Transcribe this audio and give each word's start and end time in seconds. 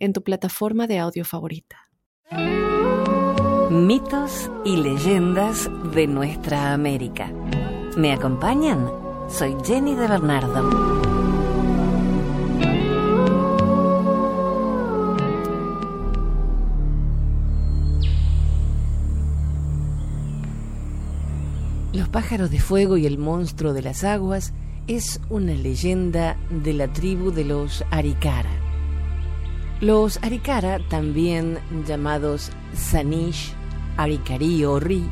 en 0.00 0.12
tu 0.12 0.22
plataforma 0.22 0.86
de 0.86 0.98
audio 0.98 1.24
favorita. 1.24 1.76
Mitos 3.70 4.50
y 4.64 4.76
leyendas 4.76 5.70
de 5.94 6.08
nuestra 6.08 6.72
América. 6.72 7.32
¿Me 7.96 8.12
acompañan? 8.12 8.90
Soy 9.28 9.54
Jenny 9.64 9.94
de 9.94 10.08
Bernardo. 10.08 11.00
Los 21.92 22.08
pájaros 22.08 22.50
de 22.50 22.58
fuego 22.58 22.96
y 22.96 23.06
el 23.06 23.18
monstruo 23.18 23.72
de 23.72 23.82
las 23.82 24.02
aguas 24.02 24.52
es 24.88 25.20
una 25.28 25.52
leyenda 25.52 26.36
de 26.50 26.72
la 26.72 26.92
tribu 26.92 27.30
de 27.30 27.44
los 27.44 27.84
Arikara. 27.90 28.59
Los 29.80 30.18
Arikara, 30.22 30.78
también 30.90 31.58
llamados 31.86 32.52
Sanish, 32.74 33.54
Arikari 33.96 34.62
o 34.66 34.78
Ri, 34.78 35.08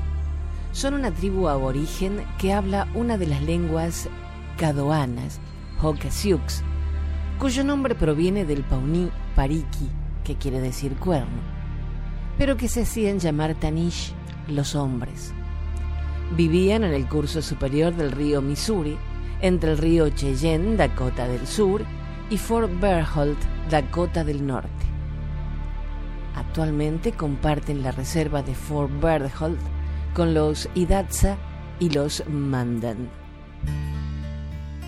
son 0.73 0.93
una 0.93 1.11
tribu 1.11 1.49
aborigen 1.49 2.23
que 2.39 2.53
habla 2.53 2.87
una 2.95 3.17
de 3.17 3.27
las 3.27 3.41
lenguas 3.41 4.11
cadoanas, 4.59 5.41
Hokasiux, 5.81 6.63
cuyo 7.39 7.65
nombre 7.65 7.95
proviene 7.95 8.45
del 8.45 8.63
pauní 8.63 9.11
pariki, 9.35 9.89
que 10.23 10.37
quiere 10.37 10.61
decir 10.61 10.93
cuerno, 10.97 11.41
pero 12.37 12.59
que 12.59 12.69
se 12.69 12.83
hacían 12.83 13.21
llamar 13.21 13.55
Tanish 13.55 14.13
los 14.49 14.75
hombres. 14.75 15.33
Vivían 16.37 16.85
en 16.85 16.93
el 16.93 17.09
curso 17.09 17.41
superior 17.41 17.95
del 17.95 18.13
río 18.13 18.43
Missouri, 18.43 18.99
entre 19.41 19.73
el 19.73 19.79
río 19.79 20.11
Cheyenne, 20.11 20.77
Dakota 20.77 21.27
del 21.27 21.47
Sur, 21.47 21.87
y 22.29 22.37
Fort 22.37 22.71
Berthold, 22.83 23.39
Dakota 23.71 24.25
del 24.25 24.47
Norte. 24.47 24.87
Actualmente 26.35 27.13
comparten 27.13 27.83
la 27.83 27.91
reserva 27.91 28.43
de 28.43 28.55
Fort 28.55 28.91
Berthold 29.01 29.59
con 30.15 30.33
los 30.33 30.71
Idatsa 30.75 31.37
y 31.79 31.91
los 31.91 32.27
Mandan. 32.29 33.11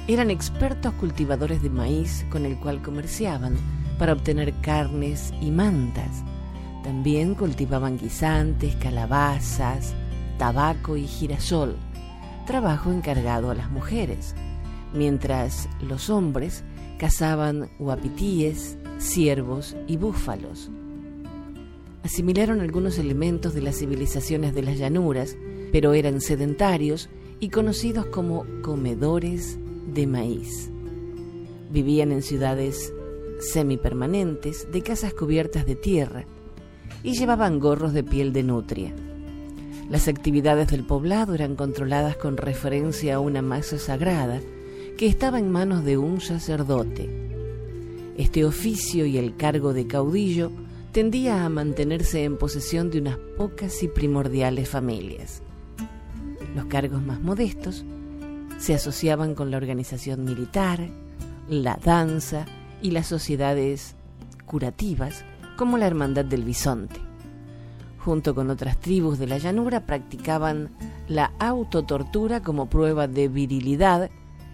Eran 0.09 0.31
expertos 0.31 0.95
cultivadores 0.95 1.63
de 1.63 1.69
maíz 1.69 2.25
con 2.31 2.47
el 2.47 2.59
cual 2.59 2.81
comerciaban 2.81 3.57
para 3.99 4.15
obtener 4.15 4.55
carnes 4.63 5.33
y 5.43 5.51
mantas. 5.51 6.25
También 6.83 7.35
cultivaban 7.35 7.99
guisantes, 7.99 8.75
calabazas, 8.77 9.95
tabaco 10.39 10.97
y 10.97 11.07
girasol, 11.07 11.77
trabajo 12.47 12.91
encargado 12.91 13.51
a 13.51 13.55
las 13.55 13.71
mujeres, 13.71 14.35
mientras 14.95 15.69
los 15.83 16.09
hombres 16.09 16.65
cazaban 17.01 17.71
guapitíes, 17.79 18.77
ciervos 18.99 19.75
y 19.89 19.97
búfalos. 19.97 20.71
Asimilaron 22.03 22.61
algunos 22.61 22.99
elementos 22.99 23.55
de 23.55 23.63
las 23.63 23.79
civilizaciones 23.79 24.55
de 24.55 24.63
las 24.63 24.77
llanuras, 24.77 25.35
pero 25.73 25.95
eran 25.95 26.21
sedentarios 26.21 27.09
y 27.41 27.49
conocidos 27.49 28.05
como 28.05 28.45
comedores 28.61 29.59
de 29.95 30.07
maíz. 30.07 30.71
Vivían 31.71 32.13
en 32.13 32.21
ciudades 32.21 32.93
semipermanentes 33.51 34.71
de 34.71 34.83
casas 34.83 35.15
cubiertas 35.15 35.65
de 35.65 35.77
tierra 35.77 36.27
y 37.03 37.15
llevaban 37.15 37.61
gorros 37.61 37.95
de 37.95 38.05
piel 38.05 38.35
de 38.35 38.43
nutria. 38.43 38.95
Las 39.89 40.07
actividades 40.07 40.69
del 40.69 40.85
poblado 40.85 41.35
eran 41.35 41.57
controladas 41.57 42.19
con 42.19 42.37
referencia 42.37 43.15
a 43.15 43.21
una 43.21 43.41
masa 43.41 43.79
sagrada 43.79 44.43
que 45.01 45.07
estaba 45.07 45.39
en 45.39 45.51
manos 45.51 45.83
de 45.83 45.97
un 45.97 46.21
sacerdote. 46.21 47.09
Este 48.19 48.45
oficio 48.45 49.07
y 49.07 49.17
el 49.17 49.35
cargo 49.35 49.73
de 49.73 49.87
caudillo 49.87 50.53
tendía 50.93 51.43
a 51.43 51.49
mantenerse 51.49 52.25
en 52.25 52.37
posesión 52.37 52.91
de 52.91 52.99
unas 52.99 53.17
pocas 53.39 53.83
y 53.83 53.89
primordiales 53.89 54.69
familias. 54.69 55.41
Los 56.55 56.67
cargos 56.67 57.01
más 57.01 57.19
modestos 57.19 57.83
se 58.59 58.75
asociaban 58.75 59.35
con 59.35 59.51
la 59.51 59.57
organización 59.57 60.23
militar, 60.23 60.87
la 61.49 61.79
danza 61.83 62.45
y 62.83 62.91
las 62.91 63.07
sociedades 63.07 63.95
curativas 64.45 65.25
como 65.57 65.79
la 65.79 65.87
Hermandad 65.87 66.27
del 66.27 66.45
Bisonte 66.45 67.01
junto 68.05 68.35
con 68.35 68.49
otras 68.49 68.79
tribus 68.79 69.19
de 69.19 69.27
la 69.27 69.39
llanura, 69.39 69.85
practicaban 69.85 70.71
la 71.07 71.33
autotortura 71.39 72.43
como 72.43 72.71
prueba 72.71 73.09
de 73.09 73.29
virilidad 73.29 74.11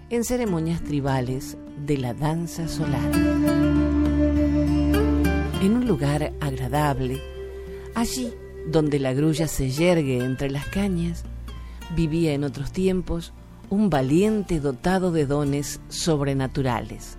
en 0.08 0.24
ceremonias 0.24 0.82
tribales 0.82 1.56
de 1.84 1.98
la 1.98 2.14
danza 2.14 2.68
solar. 2.68 3.10
En 5.62 5.72
un 5.74 5.86
lugar 5.86 6.32
agradable, 6.40 7.20
allí 7.94 8.32
donde 8.68 9.00
la 9.00 9.12
grulla 9.14 9.48
se 9.48 9.70
yergue 9.70 10.24
entre 10.24 10.50
las 10.50 10.66
cañas, 10.66 11.24
vivía 11.96 12.34
en 12.34 12.44
otros 12.44 12.70
tiempos 12.70 13.32
un 13.68 13.90
valiente 13.90 14.60
dotado 14.60 15.10
de 15.10 15.26
dones 15.26 15.80
sobrenaturales. 15.88 17.18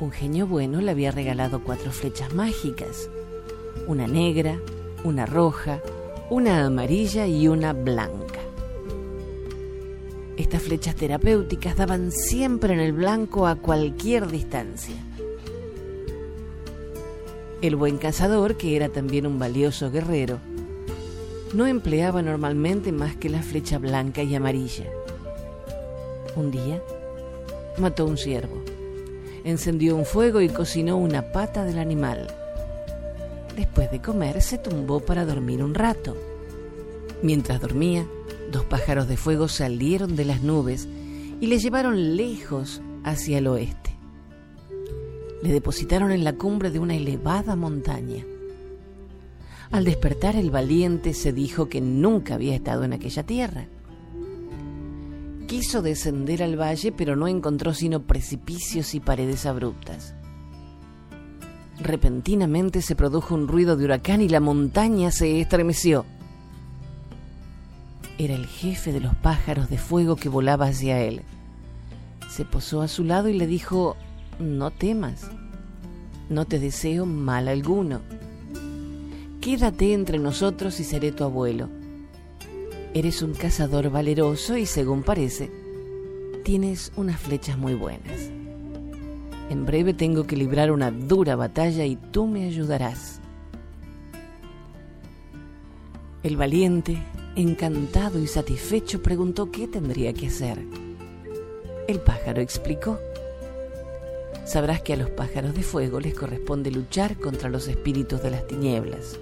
Un 0.00 0.10
genio 0.10 0.48
bueno 0.48 0.80
le 0.80 0.90
había 0.90 1.12
regalado 1.12 1.62
cuatro 1.62 1.92
flechas 1.92 2.34
mágicas, 2.34 3.08
una 3.86 4.08
negra, 4.08 4.58
una 5.04 5.26
roja, 5.26 5.80
una 6.28 6.66
amarilla 6.66 7.28
y 7.28 7.46
una 7.46 7.72
blanca. 7.72 8.45
Estas 10.36 10.62
flechas 10.62 10.94
terapéuticas 10.96 11.76
daban 11.76 12.12
siempre 12.12 12.74
en 12.74 12.80
el 12.80 12.92
blanco 12.92 13.46
a 13.46 13.56
cualquier 13.56 14.26
distancia. 14.28 14.96
El 17.62 17.76
buen 17.76 17.96
cazador, 17.96 18.56
que 18.56 18.76
era 18.76 18.90
también 18.90 19.26
un 19.26 19.38
valioso 19.38 19.90
guerrero, 19.90 20.38
no 21.54 21.66
empleaba 21.66 22.20
normalmente 22.20 22.92
más 22.92 23.16
que 23.16 23.30
la 23.30 23.42
flecha 23.42 23.78
blanca 23.78 24.22
y 24.22 24.34
amarilla. 24.34 24.84
Un 26.36 26.50
día 26.50 26.82
mató 27.78 28.04
un 28.04 28.18
ciervo, 28.18 28.62
encendió 29.42 29.96
un 29.96 30.04
fuego 30.04 30.42
y 30.42 30.50
cocinó 30.50 30.98
una 30.98 31.32
pata 31.32 31.64
del 31.64 31.78
animal. 31.78 32.26
Después 33.56 33.90
de 33.90 34.02
comer, 34.02 34.42
se 34.42 34.58
tumbó 34.58 35.00
para 35.00 35.24
dormir 35.24 35.62
un 35.64 35.74
rato. 35.74 36.14
Mientras 37.22 37.58
dormía, 37.58 38.06
dos 38.50 38.64
pájaros 38.64 39.08
de 39.08 39.16
fuego 39.16 39.48
salieron 39.48 40.16
de 40.16 40.24
las 40.24 40.42
nubes 40.42 40.88
y 41.40 41.46
le 41.46 41.58
llevaron 41.58 42.16
lejos 42.16 42.80
hacia 43.04 43.38
el 43.38 43.46
oeste. 43.46 43.96
Le 45.42 45.52
depositaron 45.52 46.12
en 46.12 46.24
la 46.24 46.34
cumbre 46.34 46.70
de 46.70 46.78
una 46.78 46.94
elevada 46.94 47.56
montaña. 47.56 48.24
Al 49.70 49.84
despertar 49.84 50.36
el 50.36 50.50
valiente 50.50 51.12
se 51.12 51.32
dijo 51.32 51.68
que 51.68 51.80
nunca 51.80 52.34
había 52.34 52.54
estado 52.54 52.84
en 52.84 52.92
aquella 52.92 53.24
tierra. 53.24 53.66
Quiso 55.46 55.82
descender 55.82 56.42
al 56.42 56.58
valle, 56.58 56.92
pero 56.92 57.14
no 57.14 57.28
encontró 57.28 57.74
sino 57.74 58.02
precipicios 58.02 58.94
y 58.94 59.00
paredes 59.00 59.46
abruptas. 59.46 60.14
Repentinamente 61.78 62.80
se 62.80 62.96
produjo 62.96 63.34
un 63.34 63.48
ruido 63.48 63.76
de 63.76 63.84
huracán 63.84 64.22
y 64.22 64.28
la 64.28 64.40
montaña 64.40 65.10
se 65.10 65.40
estremeció. 65.40 66.06
Era 68.18 68.34
el 68.34 68.46
jefe 68.46 68.92
de 68.92 69.00
los 69.00 69.14
pájaros 69.14 69.68
de 69.68 69.78
fuego 69.78 70.16
que 70.16 70.28
volaba 70.28 70.66
hacia 70.66 71.00
él. 71.00 71.22
Se 72.30 72.44
posó 72.44 72.80
a 72.80 72.88
su 72.88 73.04
lado 73.04 73.28
y 73.28 73.34
le 73.34 73.46
dijo, 73.46 73.96
no 74.38 74.70
temas, 74.70 75.30
no 76.28 76.44
te 76.46 76.58
deseo 76.58 77.06
mal 77.06 77.48
alguno. 77.48 78.00
Quédate 79.40 79.92
entre 79.92 80.18
nosotros 80.18 80.80
y 80.80 80.84
seré 80.84 81.12
tu 81.12 81.24
abuelo. 81.24 81.68
Eres 82.94 83.20
un 83.20 83.34
cazador 83.34 83.90
valeroso 83.90 84.56
y 84.56 84.64
según 84.64 85.02
parece, 85.02 85.50
tienes 86.42 86.92
unas 86.96 87.20
flechas 87.20 87.58
muy 87.58 87.74
buenas. 87.74 88.30
En 89.50 89.66
breve 89.66 89.94
tengo 89.94 90.26
que 90.26 90.36
librar 90.36 90.72
una 90.72 90.90
dura 90.90 91.36
batalla 91.36 91.84
y 91.84 91.96
tú 91.96 92.26
me 92.26 92.46
ayudarás. 92.46 93.20
El 96.22 96.36
valiente, 96.36 97.00
encantado 97.36 98.18
y 98.18 98.26
satisfecho, 98.26 99.02
preguntó 99.02 99.50
qué 99.50 99.68
tendría 99.68 100.12
que 100.14 100.28
hacer. 100.28 100.58
El 101.86 102.00
pájaro 102.00 102.40
explicó. 102.40 102.98
sabrás 104.46 104.80
que 104.80 104.94
a 104.94 104.96
los 104.96 105.10
pájaros 105.10 105.54
de 105.54 105.62
fuego 105.62 106.00
les 106.00 106.14
corresponde 106.14 106.70
luchar 106.70 107.16
contra 107.16 107.48
los 107.48 107.68
espíritus 107.68 108.22
de 108.22 108.30
las 108.30 108.46
tinieblas. 108.46 109.18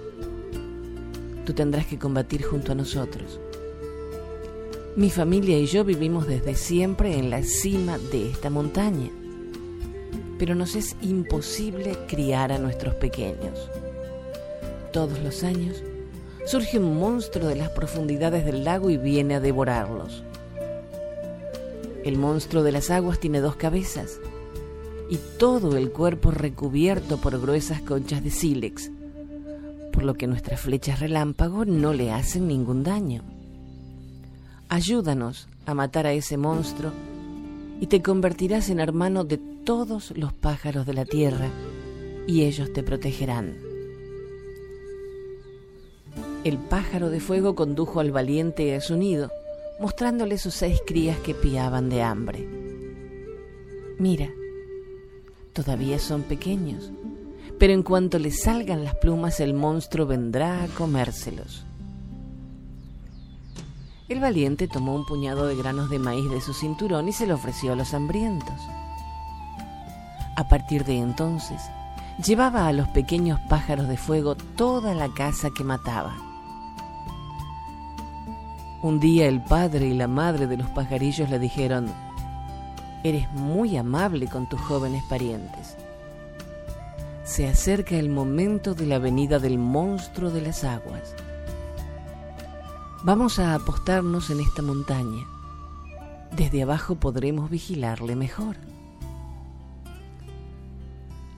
Tú 1.45 1.53
tendrás 1.53 1.87
que 1.87 1.99
combatir 1.99 2.43
junto 2.43 2.71
a 2.71 2.75
nosotros. 2.75 3.39
Mi 4.95 5.09
familia 5.09 5.59
y 5.59 5.65
yo 5.65 5.83
vivimos 5.83 6.25
desde 6.25 6.55
siempre 6.55 7.17
en 7.17 7.29
la 7.29 7.43
cima 7.43 7.97
de 7.97 8.29
esta 8.29 8.49
montaña, 8.49 9.09
pero 10.39 10.55
nos 10.55 10.75
es 10.75 10.95
imposible 11.01 11.97
criar 12.07 12.51
a 12.51 12.59
nuestros 12.59 12.95
pequeños. 12.95 13.69
Todos 14.93 15.19
los 15.19 15.43
años 15.43 15.83
surge 16.45 16.77
un 16.77 16.97
monstruo 16.97 17.47
de 17.47 17.55
las 17.55 17.69
profundidades 17.69 18.45
del 18.45 18.63
lago 18.63 18.89
y 18.89 18.97
viene 18.97 19.35
a 19.35 19.39
devorarlos. 19.39 20.23
El 22.03 22.17
monstruo 22.17 22.61
de 22.61 22.71
las 22.71 22.91
aguas 22.91 23.19
tiene 23.19 23.39
dos 23.39 23.55
cabezas 23.55 24.19
y 25.09 25.17
todo 25.39 25.75
el 25.75 25.91
cuerpo 25.91 26.31
recubierto 26.31 27.17
por 27.17 27.39
gruesas 27.39 27.81
conchas 27.81 28.23
de 28.23 28.29
sílex, 28.29 28.91
por 29.91 30.03
lo 30.03 30.13
que 30.13 30.27
nuestras 30.27 30.61
flechas 30.61 30.99
relámpago 30.99 31.65
no 31.65 31.93
le 31.93 32.11
hacen 32.11 32.47
ningún 32.47 32.83
daño. 32.83 33.23
Ayúdanos 34.69 35.47
a 35.65 35.73
matar 35.73 36.05
a 36.05 36.13
ese 36.13 36.37
monstruo 36.37 36.91
y 37.79 37.87
te 37.87 38.01
convertirás 38.03 38.69
en 38.69 38.79
hermano 38.79 39.23
de 39.23 39.37
todos 39.37 40.11
los 40.15 40.31
pájaros 40.31 40.85
de 40.85 40.93
la 40.93 41.05
tierra 41.05 41.49
y 42.27 42.43
ellos 42.43 42.71
te 42.71 42.83
protegerán. 42.83 43.64
El 46.45 46.59
pájaro 46.59 47.09
de 47.09 47.19
fuego 47.19 47.55
condujo 47.55 47.99
al 47.99 48.11
valiente 48.11 48.75
a 48.75 48.79
su 48.79 48.95
nido, 48.97 49.31
mostrándole 49.79 50.37
sus 50.37 50.53
seis 50.53 50.79
crías 50.85 51.17
que 51.17 51.33
piaban 51.33 51.89
de 51.89 52.03
hambre. 52.03 52.47
Mira, 53.97 54.29
todavía 55.53 55.97
son 55.97 56.21
pequeños, 56.21 56.91
pero 57.57 57.73
en 57.73 57.81
cuanto 57.81 58.19
les 58.19 58.43
salgan 58.43 58.83
las 58.83 58.93
plumas 58.93 59.39
el 59.39 59.55
monstruo 59.55 60.05
vendrá 60.05 60.63
a 60.63 60.67
comérselos. 60.67 61.65
El 64.07 64.19
valiente 64.19 64.67
tomó 64.67 64.93
un 64.93 65.03
puñado 65.03 65.47
de 65.47 65.55
granos 65.55 65.89
de 65.89 65.97
maíz 65.97 66.29
de 66.29 66.41
su 66.41 66.53
cinturón 66.53 67.07
y 67.07 67.11
se 67.11 67.25
lo 67.25 67.33
ofreció 67.33 67.73
a 67.73 67.75
los 67.75 67.91
hambrientos. 67.95 68.61
A 70.35 70.47
partir 70.47 70.85
de 70.85 70.99
entonces, 70.99 71.59
llevaba 72.23 72.67
a 72.67 72.71
los 72.71 72.87
pequeños 72.89 73.39
pájaros 73.49 73.87
de 73.87 73.97
fuego 73.97 74.35
toda 74.55 74.93
la 74.93 75.11
casa 75.11 75.49
que 75.49 75.63
mataba. 75.63 76.24
Un 78.85 78.99
día 78.99 79.27
el 79.27 79.41
padre 79.41 79.87
y 79.87 79.95
la 79.95 80.07
madre 80.07 80.45
de 80.45 80.57
los 80.57 80.69
pajarillos 80.69 81.31
le 81.31 81.39
dijeron, 81.39 81.87
Eres 83.03 83.27
muy 83.31 83.77
amable 83.77 84.27
con 84.27 84.47
tus 84.47 84.61
jóvenes 84.61 85.03
parientes. 85.09 85.75
Se 87.23 87.47
acerca 87.47 87.95
el 87.95 88.09
momento 88.09 88.75
de 88.75 88.85
la 88.85 88.99
venida 88.99 89.39
del 89.39 89.57
monstruo 89.57 90.29
de 90.29 90.41
las 90.41 90.63
aguas. 90.63 91.15
Vamos 93.01 93.39
a 93.39 93.55
apostarnos 93.55 94.29
en 94.29 94.41
esta 94.41 94.61
montaña. 94.61 95.25
Desde 96.37 96.61
abajo 96.61 96.93
podremos 96.93 97.49
vigilarle 97.49 98.15
mejor. 98.15 98.55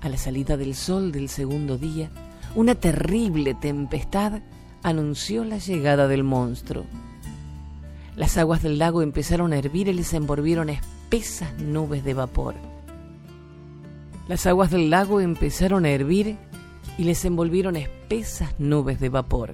A 0.01 0.09
la 0.09 0.17
salida 0.17 0.57
del 0.57 0.75
sol 0.75 1.13
del 1.13 1.29
segundo 1.29 1.77
día, 1.77 2.09
una 2.55 2.75
terrible 2.75 3.53
tempestad 3.53 4.41
anunció 4.83 5.45
la 5.45 5.59
llegada 5.59 6.09
del 6.09 6.25
monstruo. 6.25 6.83
Las 8.17 8.35
aguas 8.35 8.63
del 8.63 8.79
lago 8.79 9.03
empezaron 9.03 9.53
a 9.53 9.57
hervir 9.59 9.89
y 9.89 9.93
les 9.93 10.11
envolvieron 10.13 10.71
espesas 10.71 11.53
nubes 11.59 12.03
de 12.03 12.15
vapor. 12.15 12.55
Las 14.27 14.47
aguas 14.47 14.71
del 14.71 14.89
lago 14.89 15.21
empezaron 15.21 15.85
a 15.85 15.91
hervir 15.91 16.35
y 16.97 17.03
les 17.03 17.23
envolvieron 17.25 17.75
espesas 17.75 18.55
nubes 18.57 18.99
de 18.99 19.09
vapor. 19.09 19.53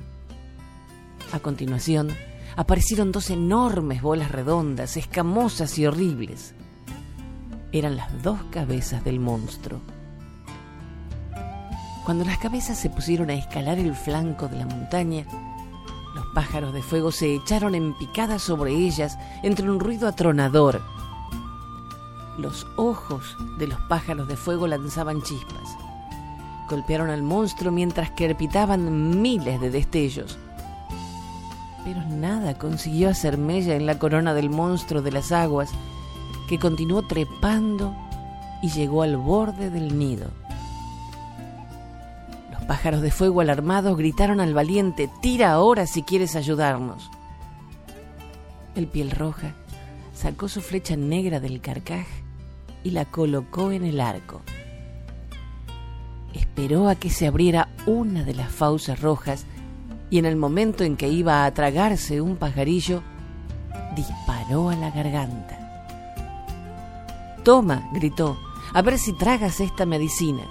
A 1.33 1.39
continuación, 1.39 2.11
aparecieron 2.55 3.11
dos 3.11 3.31
enormes 3.31 4.01
bolas 4.01 4.31
redondas, 4.31 4.95
escamosas 4.95 5.77
y 5.77 5.85
horribles. 5.85 6.55
Eran 7.73 7.97
las 7.97 8.23
dos 8.23 8.39
cabezas 8.49 9.03
del 9.03 9.19
monstruo. 9.19 9.81
Cuando 12.05 12.23
las 12.23 12.37
cabezas 12.37 12.77
se 12.77 12.89
pusieron 12.89 13.29
a 13.29 13.33
escalar 13.33 13.77
el 13.77 13.93
flanco 13.93 14.47
de 14.47 14.57
la 14.57 14.65
montaña, 14.65 15.25
los 16.13 16.25
pájaros 16.27 16.73
de 16.73 16.83
fuego 16.83 17.11
se 17.11 17.33
echaron 17.33 17.75
en 17.75 17.93
picada 17.93 18.37
sobre 18.37 18.71
ellas 18.71 19.17
entre 19.41 19.69
un 19.69 19.79
ruido 19.79 20.07
atronador. 20.07 20.81
Los 22.37 22.67
ojos 22.75 23.35
de 23.57 23.67
los 23.67 23.79
pájaros 23.81 24.27
de 24.27 24.35
fuego 24.35 24.67
lanzaban 24.67 25.21
chispas. 25.21 25.77
Golpearon 26.69 27.09
al 27.09 27.23
monstruo 27.23 27.71
mientras 27.71 28.11
crepitaban 28.11 29.21
miles 29.21 29.59
de 29.59 29.69
destellos. 29.69 30.37
Pero 31.83 32.01
nada 32.05 32.57
consiguió 32.57 33.09
hacer 33.09 33.37
mella 33.37 33.75
en 33.75 33.85
la 33.85 33.99
corona 33.99 34.33
del 34.33 34.49
monstruo 34.49 35.01
de 35.01 35.11
las 35.11 35.31
aguas, 35.31 35.71
que 36.47 36.59
continuó 36.59 37.03
trepando 37.03 37.95
y 38.61 38.69
llegó 38.69 39.03
al 39.03 39.17
borde 39.17 39.69
del 39.69 39.97
nido 39.97 40.27
pájaros 42.63 43.01
de 43.01 43.11
fuego 43.11 43.41
alarmados 43.41 43.97
gritaron 43.97 44.39
al 44.39 44.53
valiente, 44.53 45.09
tira 45.21 45.51
ahora 45.51 45.87
si 45.87 46.03
quieres 46.03 46.35
ayudarnos. 46.35 47.09
El 48.75 48.87
piel 48.87 49.11
roja 49.11 49.53
sacó 50.13 50.47
su 50.47 50.61
flecha 50.61 50.95
negra 50.95 51.39
del 51.39 51.61
carcaj 51.61 52.05
y 52.83 52.91
la 52.91 53.05
colocó 53.05 53.71
en 53.71 53.83
el 53.83 53.99
arco. 53.99 54.41
Esperó 56.33 56.89
a 56.89 56.95
que 56.95 57.09
se 57.09 57.27
abriera 57.27 57.69
una 57.85 58.23
de 58.23 58.33
las 58.33 58.51
fauces 58.51 58.99
rojas 58.99 59.45
y 60.09 60.19
en 60.19 60.25
el 60.25 60.35
momento 60.35 60.83
en 60.83 60.97
que 60.97 61.09
iba 61.09 61.45
a 61.45 61.53
tragarse 61.53 62.21
un 62.21 62.35
pajarillo, 62.37 63.01
disparó 63.95 64.69
a 64.69 64.75
la 64.75 64.91
garganta. 64.91 65.59
Toma, 67.43 67.89
gritó, 67.93 68.37
a 68.73 68.81
ver 68.81 68.97
si 68.97 69.13
tragas 69.13 69.59
esta 69.59 69.85
medicina 69.85 70.43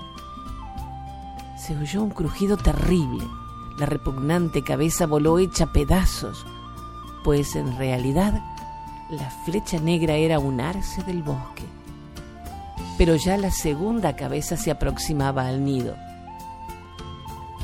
se 1.66 1.76
oyó 1.76 2.02
un 2.02 2.10
crujido 2.10 2.56
terrible. 2.56 3.24
La 3.78 3.86
repugnante 3.86 4.62
cabeza 4.62 5.06
voló 5.06 5.38
hecha 5.38 5.72
pedazos, 5.72 6.44
pues 7.22 7.54
en 7.54 7.76
realidad 7.78 8.42
la 9.10 9.30
flecha 9.44 9.78
negra 9.78 10.14
era 10.14 10.40
un 10.40 10.60
arce 10.60 11.02
del 11.04 11.22
bosque. 11.22 11.64
Pero 12.98 13.14
ya 13.14 13.36
la 13.36 13.50
segunda 13.50 14.16
cabeza 14.16 14.56
se 14.56 14.70
aproximaba 14.72 15.46
al 15.46 15.64
nido. 15.64 15.94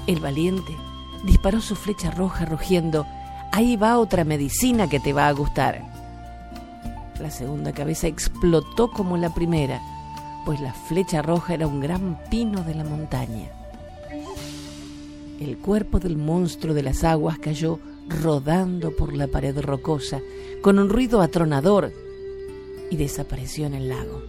El 0.07 0.21
valiente 0.21 0.77
disparó 1.25 1.61
su 1.61 1.75
flecha 1.75 2.11
roja 2.13 2.45
rugiendo, 2.45 3.05
ahí 3.53 3.77
va 3.77 3.99
otra 3.99 4.23
medicina 4.25 4.89
que 4.89 5.01
te 5.01 5.13
va 5.13 5.27
a 5.27 5.33
gustar. 5.33 5.83
La 7.21 7.31
segunda 7.31 7.73
cabeza 7.73 8.07
explotó 8.07 8.93
como 8.93 9.17
la 9.17 9.35
primera, 9.35 9.81
pues 10.45 10.61
la 10.61 10.73
flecha 10.73 11.21
roja 11.21 11.55
era 11.55 11.67
un 11.67 11.81
gran 11.81 12.17
pino 12.31 12.63
de 12.63 12.75
la 12.77 12.85
montaña. 12.85 13.58
El 15.41 15.59
cuerpo 15.59 16.01
del 16.01 16.17
monstruo 16.17 16.75
de 16.75 16.83
las 16.83 17.05
aguas 17.05 17.39
cayó 17.39 17.79
rodando 18.09 18.95
por 18.97 19.15
la 19.15 19.29
pared 19.29 19.59
rocosa 19.61 20.21
con 20.63 20.79
un 20.79 20.89
ruido 20.89 21.21
atronador 21.21 21.93
y 22.91 22.97
desapareció 22.97 23.67
en 23.67 23.75
el 23.75 23.89
lago. 23.89 24.23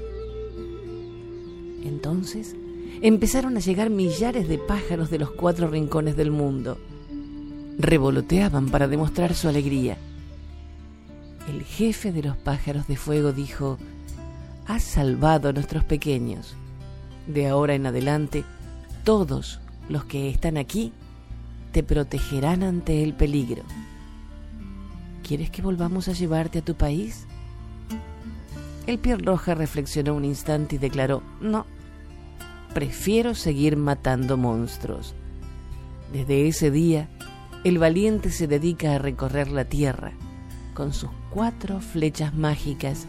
Entonces 1.84 2.56
empezaron 3.02 3.58
a 3.58 3.60
llegar 3.60 3.90
millares 3.90 4.48
de 4.48 4.58
pájaros 4.58 5.10
de 5.10 5.20
los 5.20 5.32
cuatro 5.32 5.68
rincones 5.68 6.16
del 6.16 6.32
mundo. 6.32 6.78
Revoloteaban 7.78 8.70
para 8.70 8.88
demostrar 8.88 9.34
su 9.34 9.48
alegría. 9.48 9.98
El 11.48 11.64
jefe 11.64 12.12
de 12.12 12.22
los 12.22 12.38
pájaros 12.38 12.88
de 12.88 12.98
fuego 12.98 13.32
dijo, 13.32 13.78
Has 14.68 14.84
salvado 14.84 15.50
a 15.50 15.54
nuestros 15.54 15.84
pequeños. 15.84 16.56
De 17.26 17.48
ahora 17.48 17.74
en 17.74 17.88
adelante, 17.88 18.44
todos 19.04 19.60
los 19.90 20.06
que 20.06 20.30
están 20.30 20.58
aquí 20.58 20.94
te 21.74 21.84
protegerán 21.84 22.64
ante 22.64 23.04
el 23.04 23.14
peligro. 23.14 23.64
¿Quieres 25.28 25.50
que 25.50 25.62
volvamos 25.62 26.08
a 26.08 26.14
llevarte 26.14 26.60
a 26.60 26.66
tu 26.66 26.76
país? 26.76 27.26
El 28.88 29.00
roja 29.24 29.54
reflexionó 29.54 30.16
un 30.16 30.26
instante 30.26 30.76
y 30.76 30.80
declaró, 30.80 31.22
no, 31.42 31.66
prefiero 32.74 33.36
seguir 33.36 33.78
matando 33.78 34.38
monstruos. 34.38 35.14
Desde 36.12 36.48
ese 36.48 36.72
día, 36.72 37.08
el 37.64 37.78
valiente 37.78 38.32
se 38.32 38.48
dedica 38.48 38.96
a 38.96 39.00
recorrer 39.00 39.50
la 39.50 39.66
tierra. 39.66 40.14
Con 40.74 40.94
sus 40.94 41.12
cuatro 41.30 41.82
flechas 41.82 42.34
mágicas, 42.34 43.06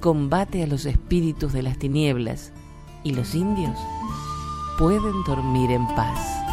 combate 0.00 0.62
a 0.62 0.68
los 0.68 0.86
espíritus 0.86 1.52
de 1.52 1.62
las 1.62 1.78
tinieblas 1.78 2.52
y 3.02 3.12
los 3.14 3.34
indios 3.34 3.76
pueden 4.78 5.24
dormir 5.24 5.70
en 5.70 5.86
paz. 5.94 6.45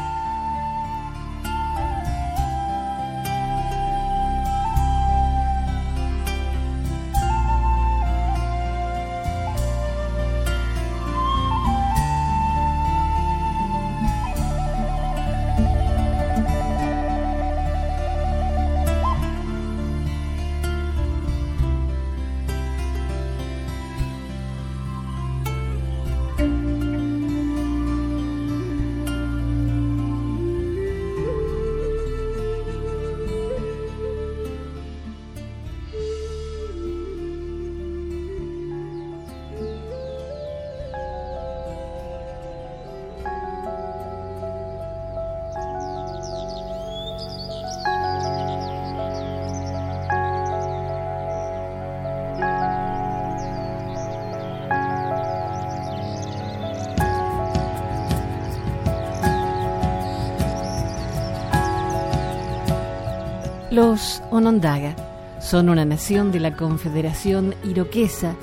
Los 63.86 64.24
Onondaga 64.32 64.96
son 65.42 65.68
una 65.68 65.84
nación 65.84 66.32
de 66.32 66.40
la 66.40 66.56
Confederación 66.56 67.54
Iroquesa 67.66 68.34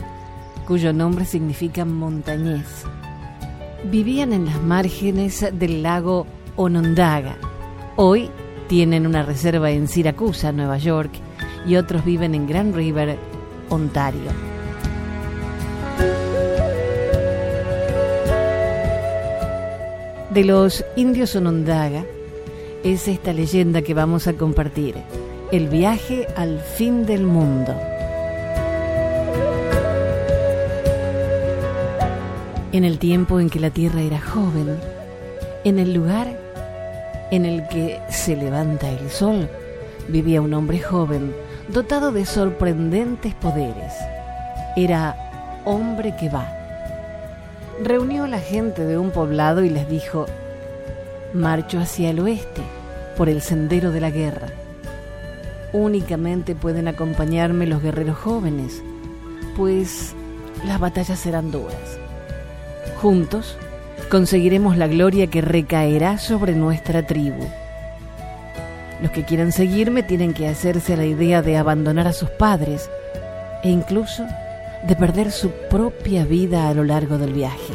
cuyo 0.67 0.93
nombre 0.93 1.25
significa 1.25 1.87
montañés. 1.87 2.85
Vivían 3.85 4.35
en 4.35 4.45
las 4.45 4.61
márgenes 4.61 5.49
del 5.55 5.83
lago 5.83 6.27
Onondaga. 6.57 7.39
Hoy 7.97 8.29
tienen 8.69 9.07
una 9.07 9.23
reserva 9.23 9.71
en 9.71 9.89
Siracusa, 9.89 10.53
Nueva 10.53 10.77
York, 10.77 11.11
y 11.67 11.77
otros 11.77 12.05
viven 12.05 12.35
en 12.35 12.47
Grand 12.47 12.75
River, 12.75 13.17
Ontario. 13.71 14.31
De 20.35 20.45
los 20.45 20.85
indios 20.97 21.35
Onondaga 21.35 22.05
es 22.85 23.09
esta 23.09 23.33
leyenda 23.33 23.81
que 23.81 23.95
vamos 23.95 24.27
a 24.27 24.35
compartir, 24.35 24.97
el 25.53 25.69
viaje 25.69 26.29
al 26.37 26.61
fin 26.61 27.05
del 27.07 27.25
mundo. 27.25 27.75
En 32.71 32.85
el 32.85 33.01
tiempo 33.01 33.41
en 33.41 33.51
que 33.51 33.59
la 33.59 33.71
tierra 33.71 34.01
era 34.01 34.21
joven, 34.21 34.79
en 35.65 35.81
el 35.81 35.93
lugar 35.93 36.29
en 37.33 37.47
el 37.47 37.67
que 37.67 38.01
se 38.11 38.37
levanta 38.37 38.89
el 38.89 39.11
sol, 39.11 39.49
vivía 40.07 40.41
un 40.41 40.55
hombre 40.55 40.79
joven 40.79 41.35
dotado 41.67 42.13
de 42.13 42.27
sorprendentes 42.27 43.35
poderes. 43.35 43.93
Era 44.77 45.17
hombre 45.65 46.15
que 46.17 46.29
va. 46.29 46.47
Reunió 47.83 48.25
a 48.25 48.29
la 48.29 48.39
gente 48.39 48.85
de 48.85 48.99
un 48.99 49.11
poblado 49.11 49.65
y 49.65 49.71
les 49.71 49.89
dijo, 49.89 50.27
marcho 51.35 51.81
hacia 51.81 52.11
el 52.11 52.21
oeste, 52.21 52.63
por 53.17 53.29
el 53.29 53.43
sendero 53.43 53.91
de 53.91 54.01
la 54.01 54.11
guerra. 54.11 54.47
Únicamente 55.73 56.57
pueden 56.57 56.89
acompañarme 56.89 57.67
los 57.67 57.81
guerreros 57.81 58.19
jóvenes, 58.19 58.83
pues 59.57 60.15
las 60.67 60.81
batallas 60.81 61.21
serán 61.21 61.53
duras. 61.53 61.99
Juntos 63.01 63.57
conseguiremos 64.11 64.77
la 64.77 64.89
gloria 64.89 65.29
que 65.29 65.41
recaerá 65.41 66.19
sobre 66.19 66.55
nuestra 66.55 67.07
tribu. 67.07 67.47
Los 69.01 69.13
que 69.13 69.25
quieran 69.25 69.53
seguirme 69.53 70.03
tienen 70.03 70.35
que 70.35 70.49
hacerse 70.49 70.97
la 70.97 71.07
idea 71.07 71.41
de 71.41 71.57
abandonar 71.57 72.09
a 72.09 72.13
sus 72.13 72.31
padres 72.31 72.91
e 73.63 73.71
incluso 73.71 74.27
de 74.89 74.97
perder 74.97 75.31
su 75.31 75.51
propia 75.71 76.25
vida 76.25 76.69
a 76.69 76.75
lo 76.75 76.83
largo 76.83 77.17
del 77.17 77.33
viaje. 77.33 77.75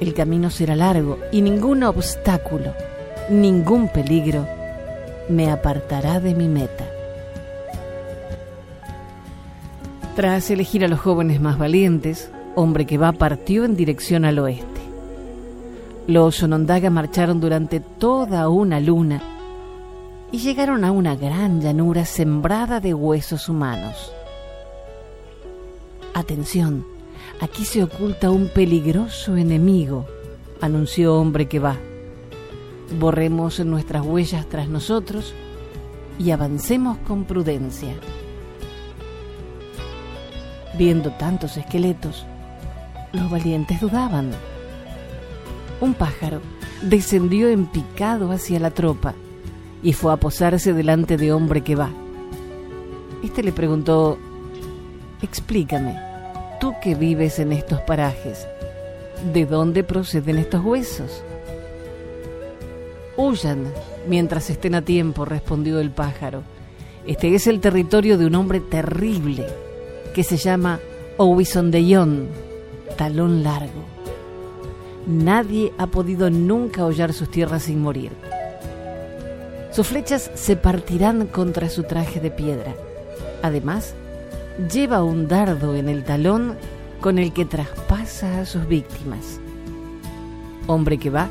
El 0.00 0.12
camino 0.12 0.50
será 0.50 0.74
largo 0.74 1.18
y 1.30 1.40
ningún 1.40 1.84
obstáculo, 1.84 2.74
ningún 3.30 3.88
peligro 3.88 4.57
me 5.28 5.50
apartará 5.50 6.20
de 6.20 6.34
mi 6.34 6.48
meta. 6.48 6.86
Tras 10.16 10.50
elegir 10.50 10.84
a 10.84 10.88
los 10.88 10.98
jóvenes 10.98 11.40
más 11.40 11.58
valientes, 11.58 12.30
hombre 12.56 12.86
que 12.86 12.98
va 12.98 13.12
partió 13.12 13.64
en 13.64 13.76
dirección 13.76 14.24
al 14.24 14.38
oeste. 14.40 14.66
Los 16.08 16.42
Onondaga 16.42 16.90
marcharon 16.90 17.40
durante 17.40 17.80
toda 17.80 18.48
una 18.48 18.80
luna 18.80 19.22
y 20.32 20.38
llegaron 20.38 20.84
a 20.84 20.90
una 20.90 21.14
gran 21.14 21.60
llanura 21.60 22.04
sembrada 22.04 22.80
de 22.80 22.94
huesos 22.94 23.48
humanos. 23.48 24.12
Atención, 26.14 26.84
aquí 27.40 27.64
se 27.64 27.84
oculta 27.84 28.30
un 28.30 28.48
peligroso 28.48 29.36
enemigo, 29.36 30.06
anunció 30.60 31.14
hombre 31.14 31.46
que 31.46 31.60
va. 31.60 31.76
Borremos 32.96 33.60
nuestras 33.60 34.04
huellas 34.04 34.46
tras 34.48 34.68
nosotros 34.68 35.34
y 36.18 36.30
avancemos 36.30 36.98
con 36.98 37.24
prudencia. 37.24 37.94
Viendo 40.76 41.10
tantos 41.12 41.56
esqueletos, 41.56 42.24
los 43.12 43.30
valientes 43.30 43.80
dudaban. 43.80 44.30
Un 45.80 45.94
pájaro 45.94 46.40
descendió 46.82 47.48
en 47.48 47.66
picado 47.66 48.32
hacia 48.32 48.60
la 48.60 48.70
tropa 48.70 49.14
y 49.82 49.92
fue 49.92 50.12
a 50.12 50.16
posarse 50.16 50.72
delante 50.72 51.16
de 51.16 51.32
hombre 51.32 51.62
que 51.62 51.76
va. 51.76 51.90
Este 53.22 53.42
le 53.42 53.52
preguntó, 53.52 54.18
explícame, 55.22 55.98
tú 56.60 56.74
que 56.82 56.94
vives 56.94 57.38
en 57.38 57.52
estos 57.52 57.80
parajes, 57.82 58.46
¿de 59.32 59.46
dónde 59.46 59.84
proceden 59.84 60.38
estos 60.38 60.64
huesos? 60.64 61.22
Huyan 63.18 63.72
mientras 64.06 64.48
estén 64.48 64.76
a 64.76 64.82
tiempo, 64.82 65.24
respondió 65.24 65.80
el 65.80 65.90
pájaro. 65.90 66.44
Este 67.04 67.34
es 67.34 67.48
el 67.48 67.58
territorio 67.58 68.16
de 68.16 68.26
un 68.26 68.36
hombre 68.36 68.60
terrible 68.60 69.44
que 70.14 70.22
se 70.22 70.36
llama 70.36 70.78
Owisondeyón, 71.16 72.28
talón 72.96 73.42
largo. 73.42 73.82
Nadie 75.08 75.72
ha 75.78 75.88
podido 75.88 76.30
nunca 76.30 76.86
hollar 76.86 77.12
sus 77.12 77.28
tierras 77.28 77.64
sin 77.64 77.82
morir. 77.82 78.12
Sus 79.72 79.88
flechas 79.88 80.30
se 80.34 80.54
partirán 80.54 81.26
contra 81.26 81.68
su 81.68 81.82
traje 81.82 82.20
de 82.20 82.30
piedra. 82.30 82.76
Además, 83.42 83.94
lleva 84.72 85.02
un 85.02 85.26
dardo 85.26 85.74
en 85.74 85.88
el 85.88 86.04
talón 86.04 86.56
con 87.00 87.18
el 87.18 87.32
que 87.32 87.44
traspasa 87.44 88.42
a 88.42 88.46
sus 88.46 88.68
víctimas. 88.68 89.40
Hombre 90.68 90.98
que 90.98 91.10
va, 91.10 91.28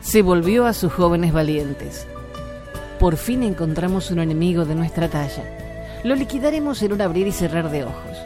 se 0.00 0.22
volvió 0.22 0.66
a 0.66 0.72
sus 0.72 0.92
jóvenes 0.92 1.32
valientes. 1.32 2.06
Por 2.98 3.16
fin 3.16 3.42
encontramos 3.42 4.10
un 4.10 4.20
enemigo 4.20 4.64
de 4.64 4.74
nuestra 4.74 5.08
talla. 5.08 5.44
Lo 6.04 6.14
liquidaremos 6.14 6.82
en 6.82 6.92
un 6.92 7.02
abrir 7.02 7.26
y 7.26 7.32
cerrar 7.32 7.70
de 7.70 7.84
ojos. 7.84 8.18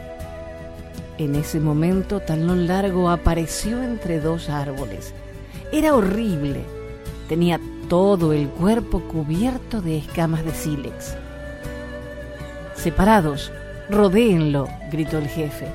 En 1.17 1.35
ese 1.35 1.59
momento, 1.59 2.19
Talón 2.19 2.67
Largo 2.67 3.09
apareció 3.09 3.81
entre 3.83 4.19
dos 4.19 4.49
árboles. 4.49 5.13
Era 5.71 5.95
horrible. 5.95 6.61
Tenía 7.29 7.59
todo 7.89 8.33
el 8.33 8.49
cuerpo 8.49 9.01
cubierto 9.01 9.81
de 9.81 9.97
escamas 9.97 10.43
de 10.43 10.53
sílex. 10.53 11.15
Separados, 12.75 13.51
rodéenlo, 13.89 14.67
gritó 14.91 15.17
el 15.17 15.27
jefe. 15.27 15.67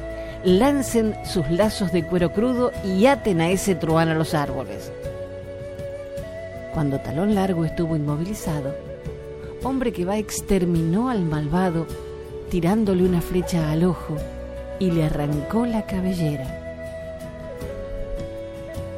Lancen 0.44 1.14
sus 1.24 1.48
lazos 1.50 1.92
de 1.92 2.04
cuero 2.04 2.32
crudo 2.32 2.72
y 2.84 3.06
aten 3.06 3.40
a 3.40 3.50
ese 3.50 3.74
truán 3.74 4.08
a 4.08 4.14
los 4.14 4.34
árboles. 4.34 4.90
Cuando 6.72 7.00
Talón 7.00 7.34
Largo 7.34 7.64
estuvo 7.64 7.96
inmovilizado, 7.96 8.74
hombre 9.64 9.92
que 9.92 10.04
va 10.04 10.18
exterminó 10.18 11.10
al 11.10 11.24
malvado 11.24 11.86
tirándole 12.48 13.04
una 13.04 13.20
flecha 13.20 13.70
al 13.70 13.84
ojo 13.84 14.16
y 14.78 14.90
le 14.90 15.04
arrancó 15.04 15.66
la 15.66 15.86
cabellera. 15.86 16.56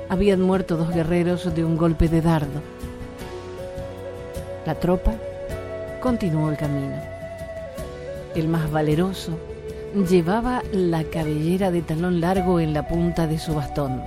Habían 0.08 0.42
muerto 0.42 0.76
dos 0.76 0.94
guerreros 0.94 1.54
de 1.54 1.64
un 1.64 1.76
golpe 1.76 2.08
de 2.08 2.20
dardo. 2.20 2.60
La 4.66 4.74
tropa 4.74 5.14
continuó 6.00 6.50
el 6.50 6.58
camino. 6.58 6.96
El 8.34 8.48
más 8.48 8.70
valeroso 8.70 9.38
llevaba 10.08 10.62
la 10.72 11.04
cabellera 11.04 11.70
de 11.70 11.82
talón 11.82 12.20
largo 12.20 12.60
en 12.60 12.74
la 12.74 12.86
punta 12.86 13.26
de 13.26 13.38
su 13.38 13.54
bastón. 13.54 14.02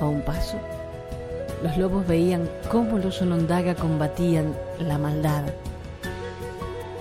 A 0.00 0.04
un 0.04 0.20
paso, 0.20 0.58
los 1.62 1.76
lobos 1.76 2.06
veían 2.06 2.48
cómo 2.70 2.98
los 2.98 3.20
onondaga 3.22 3.74
combatían 3.74 4.54
la 4.78 4.98
maldad. 4.98 5.44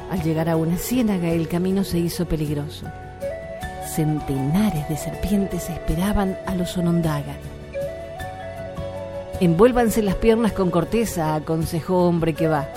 Al 0.10 0.22
llegar 0.22 0.50
a 0.50 0.56
una 0.56 0.78
ciénaga 0.78 1.30
el 1.30 1.48
camino 1.48 1.84
se 1.84 2.00
hizo 2.00 2.26
peligroso 2.26 2.86
centenares 3.98 4.88
de 4.90 4.96
serpientes 4.96 5.72
esperaban 5.72 6.38
a 6.46 6.54
los 6.54 6.78
Onondaga. 6.78 7.36
Envuélvanse 9.40 10.04
las 10.04 10.14
piernas 10.14 10.52
con 10.52 10.70
corteza, 10.70 11.34
aconsejó 11.34 12.08
hombre 12.08 12.36
que 12.36 12.48
va. 12.48 12.68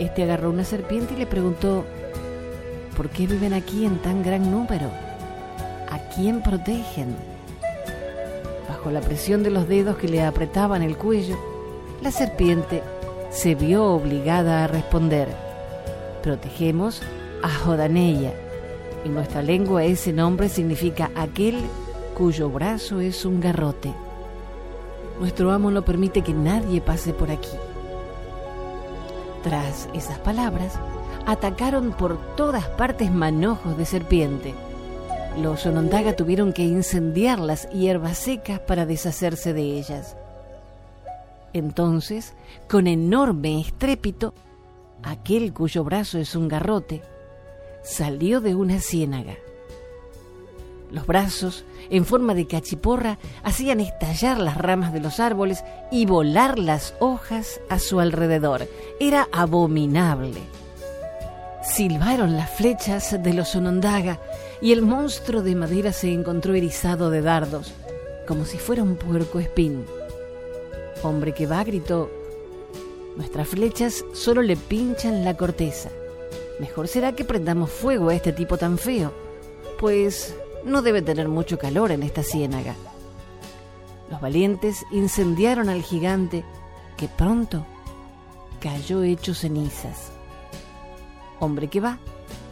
Este 0.00 0.24
agarró 0.24 0.50
una 0.50 0.64
serpiente 0.64 1.14
y 1.14 1.18
le 1.18 1.26
preguntó, 1.26 1.84
¿por 2.96 3.08
qué 3.08 3.28
viven 3.28 3.54
aquí 3.54 3.84
en 3.84 3.98
tan 3.98 4.24
gran 4.24 4.50
número? 4.50 4.90
¿A 5.88 5.98
quién 6.12 6.42
protegen? 6.42 7.14
Bajo 8.84 8.92
la 8.92 9.00
presión 9.00 9.42
de 9.42 9.48
los 9.48 9.66
dedos 9.66 9.96
que 9.96 10.08
le 10.08 10.22
apretaban 10.22 10.82
el 10.82 10.98
cuello, 10.98 11.38
la 12.02 12.10
serpiente 12.10 12.82
se 13.30 13.54
vio 13.54 13.86
obligada 13.86 14.62
a 14.62 14.66
responder, 14.66 15.34
protegemos 16.22 17.00
a 17.42 17.48
Jodaneya, 17.48 18.34
en 19.06 19.14
nuestra 19.14 19.40
lengua 19.40 19.84
ese 19.84 20.12
nombre 20.12 20.50
significa 20.50 21.10
aquel 21.14 21.62
cuyo 22.14 22.50
brazo 22.50 23.00
es 23.00 23.24
un 23.24 23.40
garrote. 23.40 23.94
Nuestro 25.18 25.50
amo 25.50 25.70
no 25.70 25.82
permite 25.82 26.20
que 26.20 26.34
nadie 26.34 26.82
pase 26.82 27.14
por 27.14 27.30
aquí. 27.30 27.56
Tras 29.42 29.88
esas 29.94 30.18
palabras, 30.18 30.78
atacaron 31.24 31.92
por 31.92 32.18
todas 32.36 32.66
partes 32.68 33.10
manojos 33.10 33.78
de 33.78 33.86
serpiente. 33.86 34.54
Los 35.38 35.66
Onondaga 35.66 36.14
tuvieron 36.14 36.52
que 36.52 36.62
incendiar 36.62 37.40
las 37.40 37.68
hierbas 37.70 38.18
secas 38.18 38.60
para 38.60 38.86
deshacerse 38.86 39.52
de 39.52 39.62
ellas. 39.62 40.16
Entonces, 41.52 42.34
con 42.70 42.86
enorme 42.86 43.60
estrépito, 43.60 44.32
aquel 45.02 45.52
cuyo 45.52 45.82
brazo 45.82 46.18
es 46.18 46.36
un 46.36 46.46
garrote, 46.46 47.02
salió 47.82 48.40
de 48.40 48.54
una 48.54 48.78
ciénaga. 48.80 49.34
Los 50.92 51.04
brazos, 51.04 51.64
en 51.90 52.04
forma 52.04 52.34
de 52.34 52.46
cachiporra, 52.46 53.18
hacían 53.42 53.80
estallar 53.80 54.38
las 54.38 54.56
ramas 54.56 54.92
de 54.92 55.00
los 55.00 55.18
árboles 55.18 55.64
y 55.90 56.06
volar 56.06 56.60
las 56.60 56.94
hojas 57.00 57.60
a 57.68 57.80
su 57.80 57.98
alrededor. 57.98 58.68
Era 59.00 59.28
abominable. 59.32 60.40
Silbaron 61.62 62.36
las 62.36 62.50
flechas 62.50 63.20
de 63.20 63.32
los 63.34 63.56
onondaga 63.56 64.20
y 64.64 64.72
el 64.72 64.80
monstruo 64.80 65.42
de 65.42 65.54
madera 65.54 65.92
se 65.92 66.10
encontró 66.10 66.54
erizado 66.54 67.10
de 67.10 67.20
dardos, 67.20 67.74
como 68.26 68.46
si 68.46 68.56
fuera 68.56 68.82
un 68.82 68.96
puerco 68.96 69.38
espín. 69.38 69.84
Hombre 71.02 71.34
que 71.34 71.46
va, 71.46 71.62
gritó, 71.64 72.10
nuestras 73.14 73.46
flechas 73.46 74.06
solo 74.14 74.40
le 74.40 74.56
pinchan 74.56 75.22
la 75.22 75.36
corteza. 75.36 75.90
Mejor 76.60 76.88
será 76.88 77.12
que 77.12 77.26
prendamos 77.26 77.70
fuego 77.72 78.08
a 78.08 78.14
este 78.14 78.32
tipo 78.32 78.56
tan 78.56 78.78
feo, 78.78 79.12
pues 79.78 80.34
no 80.64 80.80
debe 80.80 81.02
tener 81.02 81.28
mucho 81.28 81.58
calor 81.58 81.90
en 81.90 82.02
esta 82.02 82.22
ciénaga. 82.22 82.74
Los 84.10 84.22
valientes 84.22 84.86
incendiaron 84.90 85.68
al 85.68 85.82
gigante, 85.82 86.42
que 86.96 87.08
pronto 87.08 87.66
cayó 88.60 89.02
hecho 89.02 89.34
cenizas. 89.34 90.10
Hombre 91.38 91.68
que 91.68 91.80
va, 91.80 91.98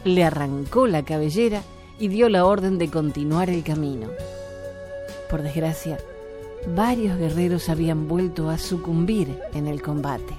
le 0.05 0.25
arrancó 0.25 0.87
la 0.87 1.07
cabellera 1.07 1.63
y 2.03 2.09
dio 2.09 2.29
la 2.29 2.45
orden 2.45 2.79
de 2.79 2.91
continuar 2.91 3.49
el 3.49 3.63
camino. 3.63 4.09
Por 5.31 5.41
desgracia, 5.41 5.99
varios 6.75 7.17
guerreros 7.17 7.69
habían 7.69 8.09
vuelto 8.09 8.51
a 8.51 8.59
sucumbir 8.59 9.39
en 9.55 9.69
el 9.69 9.81
combate. 9.81 10.35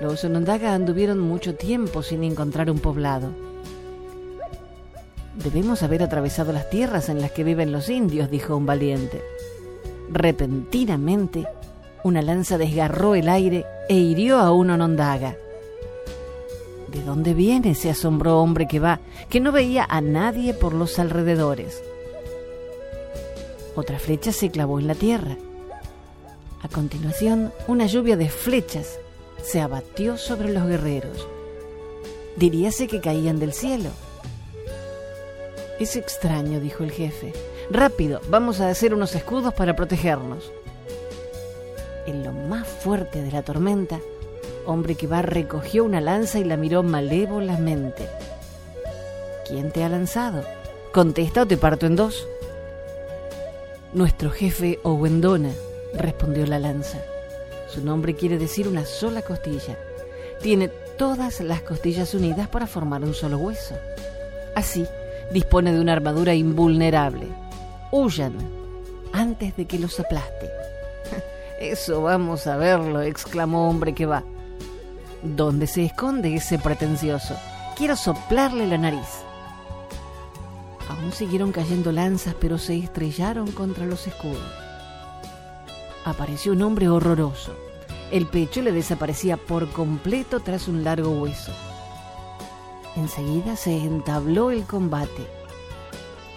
Los 0.00 0.24
Onondaga 0.24 0.72
anduvieron 0.72 1.20
mucho 1.20 1.56
tiempo 1.56 2.02
sin 2.02 2.24
encontrar 2.24 2.70
un 2.70 2.78
poblado. 2.78 3.32
Debemos 5.44 5.82
haber 5.82 6.02
atravesado 6.02 6.54
las 6.54 6.70
tierras 6.70 7.10
en 7.10 7.20
las 7.20 7.30
que 7.32 7.44
viven 7.44 7.70
los 7.70 7.90
indios, 7.90 8.30
dijo 8.30 8.56
un 8.56 8.64
valiente. 8.64 9.20
Repentinamente, 10.10 11.46
una 12.02 12.22
lanza 12.22 12.56
desgarró 12.56 13.14
el 13.14 13.28
aire 13.28 13.66
e 13.90 13.96
hirió 13.96 14.38
a 14.38 14.52
un 14.52 14.70
Onondaga. 14.70 15.36
¿De 16.92 17.02
dónde 17.02 17.32
viene 17.32 17.70
ese 17.70 17.88
asombró 17.88 18.38
hombre 18.38 18.68
que 18.68 18.78
va, 18.78 19.00
que 19.30 19.40
no 19.40 19.50
veía 19.50 19.86
a 19.88 20.02
nadie 20.02 20.52
por 20.52 20.74
los 20.74 20.98
alrededores? 20.98 21.82
Otra 23.74 23.98
flecha 23.98 24.30
se 24.30 24.50
clavó 24.50 24.78
en 24.78 24.86
la 24.86 24.94
tierra. 24.94 25.38
A 26.60 26.68
continuación, 26.68 27.50
una 27.66 27.86
lluvia 27.86 28.18
de 28.18 28.28
flechas 28.28 28.98
se 29.42 29.62
abatió 29.62 30.18
sobre 30.18 30.52
los 30.52 30.66
guerreros. 30.66 31.26
Diríase 32.36 32.88
que 32.88 33.00
caían 33.00 33.38
del 33.38 33.54
cielo. 33.54 33.88
Es 35.80 35.96
extraño, 35.96 36.60
dijo 36.60 36.84
el 36.84 36.92
jefe. 36.92 37.32
Rápido, 37.70 38.20
vamos 38.28 38.60
a 38.60 38.68
hacer 38.68 38.92
unos 38.92 39.14
escudos 39.14 39.54
para 39.54 39.74
protegernos. 39.74 40.52
En 42.06 42.22
lo 42.22 42.32
más 42.32 42.68
fuerte 42.68 43.22
de 43.22 43.32
la 43.32 43.42
tormenta, 43.42 43.98
hombre 44.66 44.94
que 44.94 45.06
va 45.06 45.22
recogió 45.22 45.84
una 45.84 46.00
lanza 46.00 46.38
y 46.38 46.44
la 46.44 46.56
miró 46.56 46.82
malévolamente. 46.82 48.08
¿Quién 49.46 49.70
te 49.70 49.84
ha 49.84 49.88
lanzado? 49.88 50.44
Contesta 50.92 51.42
o 51.42 51.46
te 51.46 51.56
parto 51.56 51.86
en 51.86 51.96
dos. 51.96 52.26
Nuestro 53.92 54.30
jefe 54.30 54.78
Owendona, 54.82 55.52
respondió 55.94 56.46
la 56.46 56.58
lanza. 56.58 56.98
Su 57.68 57.84
nombre 57.84 58.14
quiere 58.14 58.38
decir 58.38 58.68
una 58.68 58.84
sola 58.84 59.22
costilla. 59.22 59.78
Tiene 60.42 60.68
todas 60.96 61.40
las 61.40 61.62
costillas 61.62 62.14
unidas 62.14 62.48
para 62.48 62.66
formar 62.66 63.02
un 63.02 63.14
solo 63.14 63.38
hueso. 63.38 63.74
Así, 64.54 64.86
dispone 65.32 65.72
de 65.72 65.80
una 65.80 65.92
armadura 65.92 66.34
invulnerable. 66.34 67.26
Huyan 67.90 68.34
antes 69.12 69.56
de 69.56 69.66
que 69.66 69.78
los 69.78 69.98
aplaste. 70.00 70.50
Eso 71.60 72.02
vamos 72.02 72.46
a 72.46 72.56
verlo, 72.56 73.02
exclamó 73.02 73.68
hombre 73.68 73.94
que 73.94 74.06
va. 74.06 74.24
¿Dónde 75.22 75.66
se 75.66 75.84
esconde 75.84 76.34
ese 76.34 76.58
pretencioso? 76.58 77.36
Quiero 77.76 77.96
soplarle 77.96 78.66
la 78.66 78.78
nariz. 78.78 79.24
Aún 80.88 81.12
siguieron 81.12 81.52
cayendo 81.52 81.92
lanzas, 81.92 82.34
pero 82.40 82.58
se 82.58 82.76
estrellaron 82.76 83.50
contra 83.52 83.86
los 83.86 84.06
escudos 84.06 84.62
apareció 86.04 86.52
un 86.52 86.62
hombre 86.62 86.88
horroroso. 86.88 87.54
El 88.10 88.26
pecho 88.26 88.62
le 88.62 88.72
desaparecía 88.72 89.36
por 89.36 89.68
completo 89.70 90.40
tras 90.40 90.68
un 90.68 90.84
largo 90.84 91.10
hueso. 91.10 91.52
Enseguida 92.96 93.56
se 93.56 93.76
entabló 93.76 94.50
el 94.50 94.64
combate. 94.64 95.26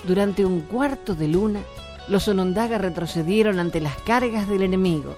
Durante 0.08 0.45
un 0.45 0.62
cuarto 0.62 1.15
de 1.15 1.28
luna, 1.28 1.62
los 2.08 2.28
Onondaga 2.28 2.78
retrocedieron 2.78 3.60
ante 3.60 3.82
las 3.82 3.98
cargas 3.98 4.48
del 4.48 4.62
enemigo. 4.62 5.15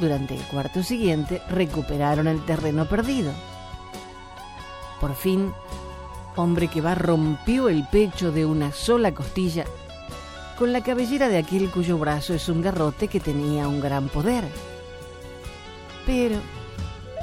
Durante 0.00 0.34
el 0.34 0.42
cuarto 0.44 0.82
siguiente 0.82 1.42
recuperaron 1.50 2.26
el 2.26 2.42
terreno 2.46 2.88
perdido. 2.88 3.32
Por 4.98 5.14
fin, 5.14 5.52
hombre 6.36 6.68
que 6.68 6.80
va 6.80 6.94
rompió 6.94 7.68
el 7.68 7.86
pecho 7.86 8.32
de 8.32 8.46
una 8.46 8.72
sola 8.72 9.12
costilla 9.12 9.66
con 10.58 10.72
la 10.72 10.82
cabellera 10.82 11.28
de 11.28 11.36
aquel 11.36 11.70
cuyo 11.70 11.98
brazo 11.98 12.32
es 12.32 12.48
un 12.48 12.62
garrote 12.62 13.08
que 13.08 13.20
tenía 13.20 13.68
un 13.68 13.80
gran 13.80 14.08
poder. 14.08 14.44
Pero 16.06 16.36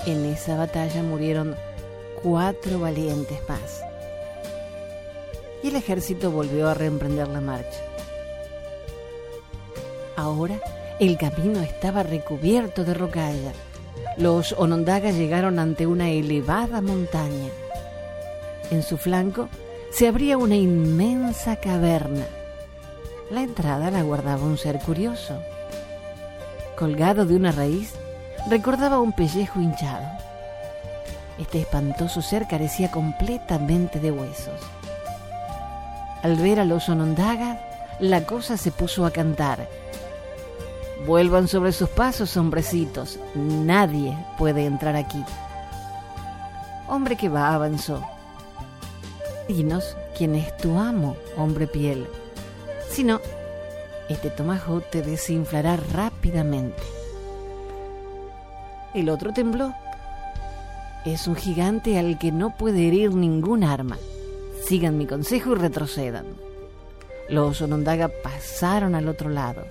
en 0.06 0.26
esa 0.26 0.56
batalla 0.56 1.02
murieron 1.02 1.56
cuatro 2.22 2.80
valientes 2.80 3.40
más. 3.50 3.82
Y 5.64 5.70
el 5.70 5.76
ejército 5.76 6.30
volvió 6.30 6.70
a 6.70 6.76
reemprender 6.76 7.28
la 7.28 7.42
marcha. 7.42 7.82
Ahora 10.16 10.60
el 11.00 11.18
camino 11.18 11.62
estaba 11.62 12.04
recubierto 12.04 12.84
de 12.84 12.94
rocalla. 12.94 13.52
Los 14.18 14.54
Onondaga 14.54 15.12
llegaron 15.12 15.60
ante 15.60 15.86
una 15.88 16.10
elevada 16.10 16.82
montaña. 16.82 17.50
En 18.72 18.84
su 18.84 18.98
flanco 18.98 19.50
se 19.92 20.08
abría 20.08 20.38
una 20.38 20.56
inmensa 20.56 21.56
caverna 21.58 22.26
la 23.30 23.42
entrada 23.42 23.92
la 23.92 24.04
guardaba 24.04 24.44
un 24.44 24.58
ser 24.58 24.80
curioso. 24.80 25.42
Colgado 26.78 27.26
de 27.26 27.36
una 27.36 27.52
raíz, 27.52 27.94
recordaba 28.50 29.00
un 29.00 29.12
pellejo 29.12 29.60
hinchado. 29.60 30.08
Este 31.38 31.60
espantoso 31.60 32.22
ser 32.22 32.48
carecía 32.48 32.90
completamente 32.90 34.00
de 34.00 34.12
huesos. 34.12 34.60
Al 36.24 36.36
ver 36.38 36.60
a 36.60 36.66
los 36.66 36.88
onondagas, 36.88 37.60
la 38.00 38.24
cosa 38.24 38.56
se 38.56 38.72
puso 38.72 39.06
a 39.06 39.12
cantar. 39.12 39.68
Vuelvan 41.06 41.48
sobre 41.48 41.72
sus 41.72 41.90
pasos, 41.90 42.36
hombrecitos. 42.38 43.20
Nadie 43.36 44.18
puede 44.38 44.66
entrar 44.66 44.96
aquí. 44.96 45.24
Hombre 46.88 47.16
que 47.16 47.30
va, 47.30 47.54
avanzó. 47.54 48.02
Dinos 49.48 49.96
quién 50.18 50.36
es 50.36 50.56
tu 50.58 50.78
amo, 50.78 51.16
hombre 51.38 51.68
piel. 51.68 52.08
Si 52.90 53.04
no, 53.04 53.22
este 54.10 54.30
tomajo 54.30 54.82
te 54.82 55.02
desinflará 55.02 55.78
rápidamente. 55.78 56.82
El 58.94 59.10
otro 59.10 59.34
tembló. 59.34 59.74
Es 61.06 61.28
un 61.28 61.36
gigante 61.36 62.00
al 62.00 62.18
que 62.18 62.32
no 62.32 62.58
puede 62.58 62.88
herir 62.88 63.14
ningún 63.14 63.64
arma. 63.64 63.98
Sigan 64.66 64.98
mi 64.98 65.06
consejo 65.06 65.52
y 65.52 65.56
retrocedan. 65.56 66.26
Los 67.30 67.62
Onondaga 67.62 68.10
pasaron 68.24 68.96
al 68.96 69.08
otro 69.08 69.30
lado. 69.30 69.66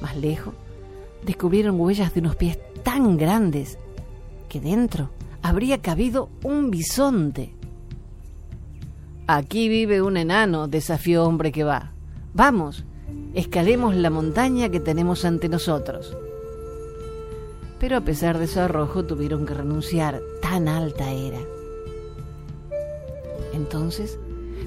Más 0.00 0.16
lejos, 0.16 0.54
descubrieron 1.24 1.80
huellas 1.80 2.14
de 2.14 2.20
unos 2.20 2.36
pies 2.36 2.58
tan 2.82 3.16
grandes 3.16 3.78
que 4.48 4.60
dentro 4.60 5.10
habría 5.42 5.78
cabido 5.78 6.28
un 6.42 6.70
bisonte. 6.70 7.54
Aquí 9.26 9.68
vive 9.68 10.00
un 10.00 10.16
enano, 10.16 10.68
desafió 10.68 11.24
hombre 11.24 11.52
que 11.52 11.64
va. 11.64 11.92
Vamos, 12.32 12.84
escalemos 13.34 13.94
la 13.94 14.10
montaña 14.10 14.70
que 14.70 14.80
tenemos 14.80 15.24
ante 15.24 15.48
nosotros. 15.48 16.16
Pero 17.78 17.96
a 17.96 18.00
pesar 18.00 18.38
de 18.38 18.46
su 18.46 18.60
arrojo 18.60 19.04
tuvieron 19.04 19.46
que 19.46 19.54
renunciar, 19.54 20.20
tan 20.40 20.66
alta 20.66 21.12
era. 21.12 21.38
Entonces 23.52 24.18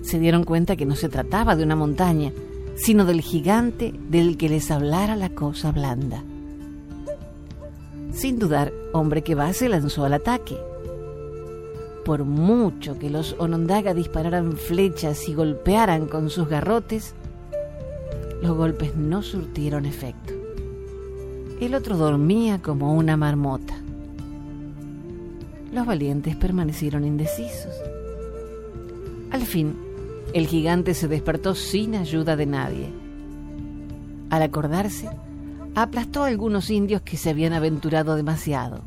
se 0.02 0.20
dieron 0.20 0.44
cuenta 0.44 0.76
que 0.76 0.86
no 0.86 0.96
se 0.96 1.10
trataba 1.10 1.56
de 1.56 1.64
una 1.64 1.76
montaña, 1.76 2.32
sino 2.76 3.06
del 3.06 3.22
gigante 3.22 3.94
del 4.10 4.38
que 4.38 4.50
les 4.50 4.72
hablara 4.72 5.16
la 5.16 5.30
cosa 5.30 5.72
blanda. 5.72 6.24
Sin 8.12 8.40
dudar, 8.40 8.74
hombre 8.94 9.22
que 9.22 9.36
va 9.36 9.54
se 9.54 9.70
lanzó 9.70 10.06
al 10.06 10.14
ataque 10.14 10.58
por 12.04 12.26
mucho 12.26 12.98
que 12.98 13.10
los 13.10 13.36
Onondaga 13.38 13.94
dispararan 13.94 14.54
flechas 14.54 15.30
y 15.30 15.34
golpearan 15.34 16.08
con 16.08 16.30
sus 16.30 16.48
garrotes, 16.48 17.14
los 18.42 18.58
golpes 18.58 18.96
no 18.96 19.22
surtieron 19.22 19.86
efecto. 19.86 20.34
El 21.60 21.76
otro 21.76 21.98
dormía 21.98 22.62
como 22.62 22.94
una 22.94 23.18
marmota. 23.18 23.76
los 25.72 25.86
valientes 25.86 26.36
permanecieron 26.36 27.06
indecisos. 27.06 27.74
Al 29.30 29.44
fin, 29.44 29.78
el 30.34 30.48
gigante 30.48 30.94
se 30.94 31.08
despertó 31.08 31.56
sin 31.56 31.96
ayuda 31.96 32.36
de 32.36 32.46
nadie. 32.46 32.90
Al 34.30 34.44
acordarse, 34.44 35.10
aplastó 35.76 36.24
a 36.24 36.28
algunos 36.28 36.70
indios 36.70 37.02
que 37.02 37.18
se 37.18 37.30
habían 37.30 37.54
aventurado 37.54 38.16
demasiado. 38.16 38.82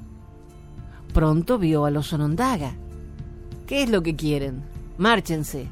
Pronto 1.12 1.59
vio 1.59 1.85
a 1.85 1.90
los 1.90 2.12
Onondaga. 2.12 2.74
¿Qué 3.66 3.83
es 3.83 3.90
lo 3.90 4.02
que 4.02 4.16
quieren? 4.16 4.62
Márchense. 4.96 5.68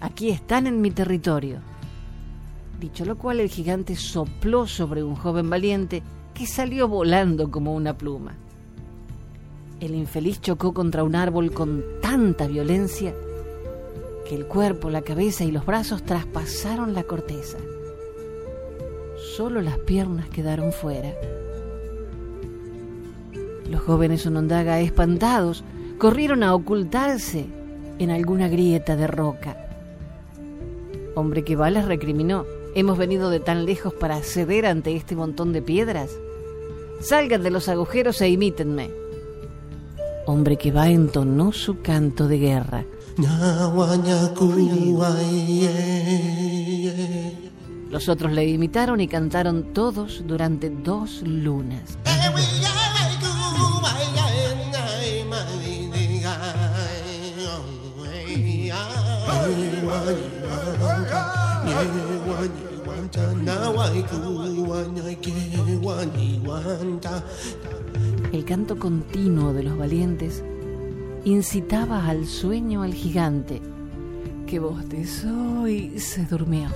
Aquí 0.00 0.30
están 0.30 0.66
en 0.66 0.80
mi 0.80 0.90
territorio. 0.90 1.58
Dicho 2.80 3.04
lo 3.04 3.18
cual, 3.18 3.40
el 3.40 3.48
gigante 3.50 3.94
sopló 3.94 4.66
sobre 4.66 5.02
un 5.02 5.16
joven 5.16 5.50
valiente 5.50 6.02
que 6.32 6.46
salió 6.46 6.88
volando 6.88 7.50
como 7.50 7.74
una 7.74 7.98
pluma. 7.98 8.36
El 9.80 9.94
infeliz 9.94 10.40
chocó 10.40 10.72
contra 10.72 11.04
un 11.04 11.14
árbol 11.14 11.52
con 11.52 11.84
tanta 12.00 12.46
violencia 12.46 13.14
que 14.28 14.34
el 14.34 14.46
cuerpo, 14.46 14.90
la 14.90 15.00
cabeza 15.00 15.44
y 15.44 15.50
los 15.50 15.64
brazos 15.64 16.02
traspasaron 16.02 16.92
la 16.92 17.04
corteza. 17.04 17.56
Solo 19.16 19.62
las 19.62 19.78
piernas 19.78 20.28
quedaron 20.28 20.70
fuera. 20.70 21.14
Los 23.70 23.80
jóvenes 23.80 24.26
Onondaga, 24.26 24.80
espantados, 24.80 25.64
corrieron 25.96 26.42
a 26.42 26.54
ocultarse 26.54 27.46
en 27.98 28.10
alguna 28.10 28.48
grieta 28.48 28.96
de 28.96 29.06
roca. 29.06 29.56
Hombre 31.14 31.42
que 31.42 31.56
va 31.56 31.70
les 31.70 31.86
recriminó. 31.86 32.44
¿Hemos 32.74 32.98
venido 32.98 33.30
de 33.30 33.40
tan 33.40 33.64
lejos 33.64 33.94
para 33.94 34.20
ceder 34.20 34.66
ante 34.66 34.94
este 34.94 35.16
montón 35.16 35.54
de 35.54 35.62
piedras? 35.62 36.10
Salgan 37.00 37.42
de 37.42 37.50
los 37.50 37.70
agujeros 37.70 38.20
e 38.20 38.28
imítenme. 38.28 38.90
Hombre 40.26 40.58
que 40.58 40.70
va 40.70 40.90
entonó 40.90 41.52
su 41.52 41.80
canto 41.80 42.28
de 42.28 42.38
guerra. 42.38 42.84
Los 47.90 48.08
otros 48.08 48.32
le 48.32 48.46
imitaron 48.46 49.00
y 49.00 49.08
cantaron 49.08 49.72
todos 49.72 50.22
durante 50.24 50.70
dos 50.70 51.22
lunas. 51.22 51.98
El 68.32 68.44
canto 68.44 68.78
continuo 68.78 69.52
de 69.52 69.62
los 69.64 69.76
valientes 69.76 70.44
incitaba 71.28 72.08
al 72.08 72.26
sueño 72.26 72.82
al 72.82 72.94
gigante, 72.94 73.60
que 74.46 74.58
bostezó 74.58 75.68
y 75.68 76.00
se 76.00 76.24
durmió. 76.24 76.68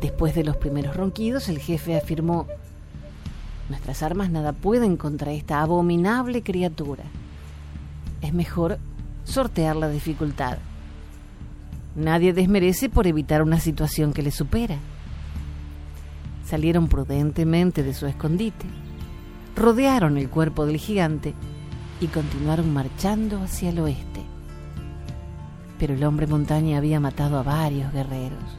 Después 0.00 0.34
de 0.34 0.42
los 0.42 0.56
primeros 0.56 0.96
ronquidos, 0.96 1.48
el 1.48 1.58
jefe 1.58 1.96
afirmó, 1.96 2.46
Nuestras 3.68 4.02
armas 4.02 4.30
nada 4.30 4.52
pueden 4.52 4.96
contra 4.96 5.32
esta 5.32 5.60
abominable 5.60 6.42
criatura. 6.42 7.04
Es 8.22 8.32
mejor 8.32 8.78
sortear 9.24 9.76
la 9.76 9.90
dificultad. 9.90 10.58
Nadie 11.94 12.32
desmerece 12.32 12.88
por 12.88 13.06
evitar 13.06 13.42
una 13.42 13.60
situación 13.60 14.12
que 14.12 14.22
le 14.22 14.30
supera. 14.30 14.76
Salieron 16.46 16.88
prudentemente 16.88 17.82
de 17.82 17.92
su 17.92 18.06
escondite, 18.06 18.66
rodearon 19.54 20.16
el 20.16 20.30
cuerpo 20.30 20.64
del 20.64 20.78
gigante 20.78 21.34
y 22.00 22.06
continuaron 22.06 22.72
marchando 22.72 23.42
hacia 23.42 23.70
el 23.70 23.80
oeste. 23.80 24.22
Pero 25.78 25.94
el 25.94 26.04
hombre 26.04 26.26
montaña 26.26 26.78
había 26.78 27.00
matado 27.00 27.38
a 27.38 27.42
varios 27.42 27.92
guerreros. 27.92 28.58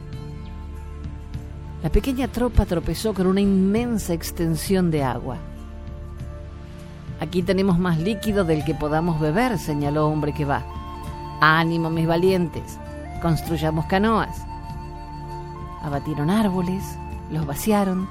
La 1.82 1.90
pequeña 1.90 2.28
tropa 2.28 2.66
tropezó 2.66 3.14
con 3.14 3.26
una 3.26 3.40
inmensa 3.40 4.12
extensión 4.12 4.90
de 4.90 5.02
agua. 5.02 5.38
Aquí 7.20 7.42
tenemos 7.42 7.78
más 7.78 7.98
líquido 7.98 8.44
del 8.44 8.64
que 8.64 8.74
podamos 8.74 9.20
beber, 9.20 9.58
señaló 9.58 10.08
hombre 10.08 10.32
que 10.32 10.44
va. 10.44 10.62
Ánimo, 11.40 11.90
mis 11.90 12.06
valientes, 12.06 12.78
construyamos 13.22 13.86
canoas. 13.86 14.44
Abatieron 15.82 16.28
árboles, 16.28 16.82
los 17.30 17.46
vaciaron 17.46 18.08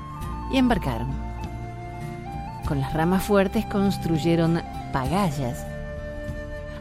y 0.51 0.57
embarcaron. 0.57 1.28
Con 2.69 2.81
las 2.81 2.93
ramas 2.93 3.23
fuertes 3.23 3.65
construyeron 3.65 4.61
pagallas. 4.93 5.65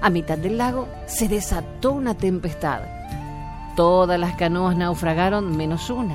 A 0.03 0.11
mitad 0.11 0.37
del 0.37 0.59
lago 0.59 0.87
se 1.07 1.29
desató 1.29 1.93
una 1.93 2.13
tempestad. 2.13 2.83
Todas 3.75 4.21
las 4.21 4.37
canoas 4.37 4.77
naufragaron 4.77 5.57
menos 5.57 5.89
una, 5.89 6.15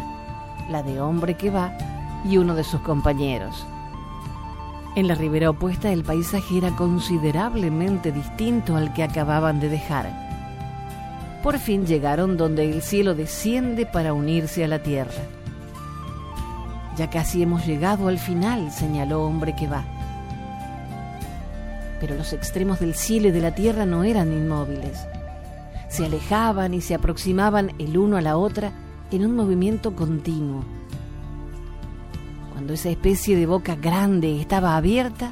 la 0.70 0.84
de 0.84 1.02
hombre 1.02 1.34
que 1.34 1.50
va 1.50 1.76
y 2.24 2.38
uno 2.38 2.54
de 2.54 2.64
sus 2.64 2.82
compañeros. 2.82 3.66
En 4.96 5.08
la 5.08 5.16
ribera 5.16 5.50
opuesta 5.50 5.92
el 5.92 6.04
paisaje 6.04 6.60
era 6.60 6.70
considerablemente 6.76 8.12
distinto 8.12 8.76
al 8.76 8.94
que 8.94 9.02
acababan 9.02 9.60
de 9.60 9.70
dejar. 9.70 10.06
Por 11.42 11.58
fin 11.58 11.88
llegaron 11.88 12.38
donde 12.38 12.72
el 12.72 12.84
cielo 12.84 13.16
desciende 13.16 13.88
para 13.88 14.14
unirse 14.14 14.64
a 14.64 14.68
la 14.68 14.84
tierra. 14.84 15.24
Ya 16.98 17.10
casi 17.10 17.42
hemos 17.42 17.66
llegado 17.66 18.08
al 18.08 18.20
final, 18.20 18.72
señaló 18.72 19.24
hombre 19.24 19.56
que 19.56 19.68
va 19.68 19.84
pero 22.04 22.18
los 22.18 22.34
extremos 22.34 22.82
del 22.82 22.96
cielo 22.96 23.30
y 23.30 23.32
de 23.32 23.40
la 23.40 23.56
tierra 23.56 23.86
no 23.86 24.04
eran 24.04 24.34
inmóviles. 24.34 25.08
Se 25.88 26.06
alejaban 26.06 26.74
y 26.74 26.82
se 26.82 26.96
aproximaban 26.96 27.72
el 27.80 27.98
uno 27.98 28.18
a 28.18 28.22
la 28.22 28.36
otra 28.36 28.74
en 29.10 29.26
un 29.26 29.38
movimiento 29.38 29.96
continuo. 29.96 30.66
Cuando 32.52 32.74
esa 32.74 32.90
especie 32.90 33.38
de 33.38 33.46
boca 33.46 33.78
grande 33.78 34.42
estaba 34.42 34.76
abierta, 34.76 35.32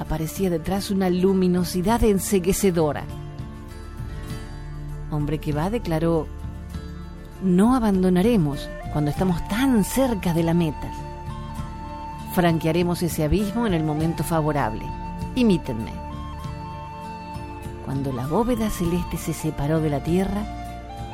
aparecía 0.00 0.50
detrás 0.50 0.90
una 0.90 1.08
luminosidad 1.08 2.02
enseguecedora. 2.02 3.04
Hombre 5.12 5.38
que 5.38 5.52
va 5.52 5.70
declaró, 5.70 6.26
no 7.44 7.76
abandonaremos 7.76 8.68
cuando 8.92 9.10
estamos 9.10 9.46
tan 9.48 9.84
cerca 9.84 10.32
de 10.34 10.42
la 10.42 10.54
meta. 10.54 10.90
Franquearemos 12.32 13.02
ese 13.02 13.24
abismo 13.24 13.66
en 13.66 13.74
el 13.74 13.84
momento 13.84 14.24
favorable. 14.24 14.84
Imítenme. 15.34 15.92
Cuando 17.84 18.12
la 18.12 18.26
bóveda 18.26 18.70
celeste 18.70 19.16
se 19.16 19.32
separó 19.32 19.80
de 19.80 19.90
la 19.90 20.00
tierra, 20.00 20.42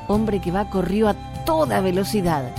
hombre 0.09 0.41
que 0.41 0.53
va 0.53 0.69
corrió 0.69 1.09
a 1.09 1.15
toda 1.45 1.81
velocidad. 1.81 2.51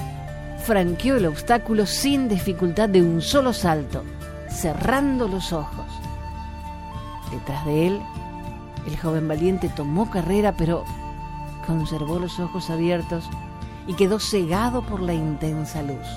Franqueó 0.64 1.18
el 1.18 1.28
obstáculo 1.28 1.86
sin 1.86 2.28
dificultad 2.28 2.90
de 2.90 3.02
un 3.02 3.22
solo 3.22 3.54
salto, 3.54 4.04
cerrando 4.50 5.28
los 5.28 5.54
ojos. 5.54 5.86
Detrás 7.32 7.66
de 7.66 7.88
él, 7.88 8.02
el 8.88 8.98
joven 8.98 9.28
valiente 9.28 9.70
tomó 9.70 10.10
carrera, 10.10 10.54
pero 10.58 10.84
conservó 11.66 12.20
los 12.20 12.40
ojos 12.40 12.70
abiertos 12.70 13.30
y 13.88 13.94
quedó 13.94 14.20
cegado 14.20 14.82
por 14.82 15.02
la 15.02 15.14
intensa 15.14 15.82
luz. 15.82 16.08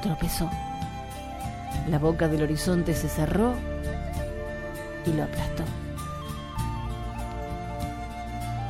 Tropezó. 0.00 0.48
La 1.88 1.98
boca 1.98 2.28
del 2.28 2.42
horizonte 2.42 2.94
se 2.94 3.08
cerró 3.08 3.54
y 5.04 5.12
lo 5.12 5.24
aplastó. 5.24 5.64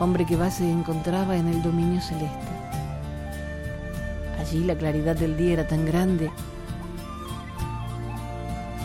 Hombre 0.00 0.24
que 0.24 0.36
va 0.36 0.50
se 0.50 0.68
encontraba 0.68 1.36
en 1.36 1.48
el 1.48 1.62
dominio 1.62 2.00
celeste. 2.00 2.52
Allí 4.40 4.64
la 4.64 4.74
claridad 4.74 5.14
del 5.14 5.36
día 5.36 5.52
era 5.52 5.68
tan 5.68 5.84
grande 5.84 6.30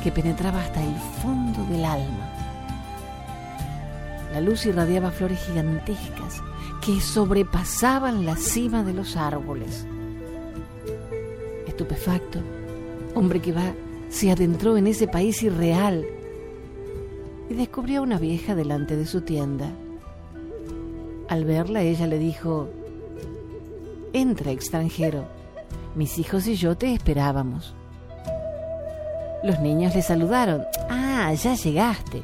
que 0.03 0.12
penetraba 0.12 0.62
hasta 0.62 0.84
el 0.84 0.95
fondo 1.21 1.63
del 1.65 1.86
alma. 1.86 2.30
La 4.34 4.41
luz 4.41 4.65
irradiaba 4.65 5.10
flores 5.10 5.39
gigantescas 5.39 6.41
que 6.88 7.02
sobrepasaban 7.02 8.26
la 8.26 8.38
cima 8.38 8.82
de 8.82 8.93
los 8.93 9.17
árboles. 9.17 9.86
Estupefacto, 11.67 12.39
hombre 13.13 13.41
que 13.41 13.52
va 13.52 13.73
se 14.08 14.32
adentró 14.32 14.78
en 14.78 14.88
ese 14.88 15.06
país 15.06 15.43
irreal 15.43 16.06
y 17.50 17.56
descubrió 17.56 18.00
a 18.00 18.04
una 18.04 18.17
vieja 18.17 18.56
delante 18.56 18.95
de 18.95 19.06
su 19.06 19.19
tienda. 19.19 19.69
Al 21.28 21.43
verla 21.43 21.82
ella 21.82 22.08
le 22.08 22.19
dijo, 22.19 22.69
Entra, 24.13 24.52
extranjero, 24.52 25.26
mis 25.93 26.17
hijos 26.17 26.47
y 26.47 26.56
yo 26.56 26.78
te 26.78 26.93
esperábamos. 26.93 27.76
Los 29.43 29.60
niños 29.60 29.93
le 29.93 30.02
saludaron, 30.02 30.63
Ah, 30.89 31.34
ya 31.34 31.54
llegaste. 31.54 32.23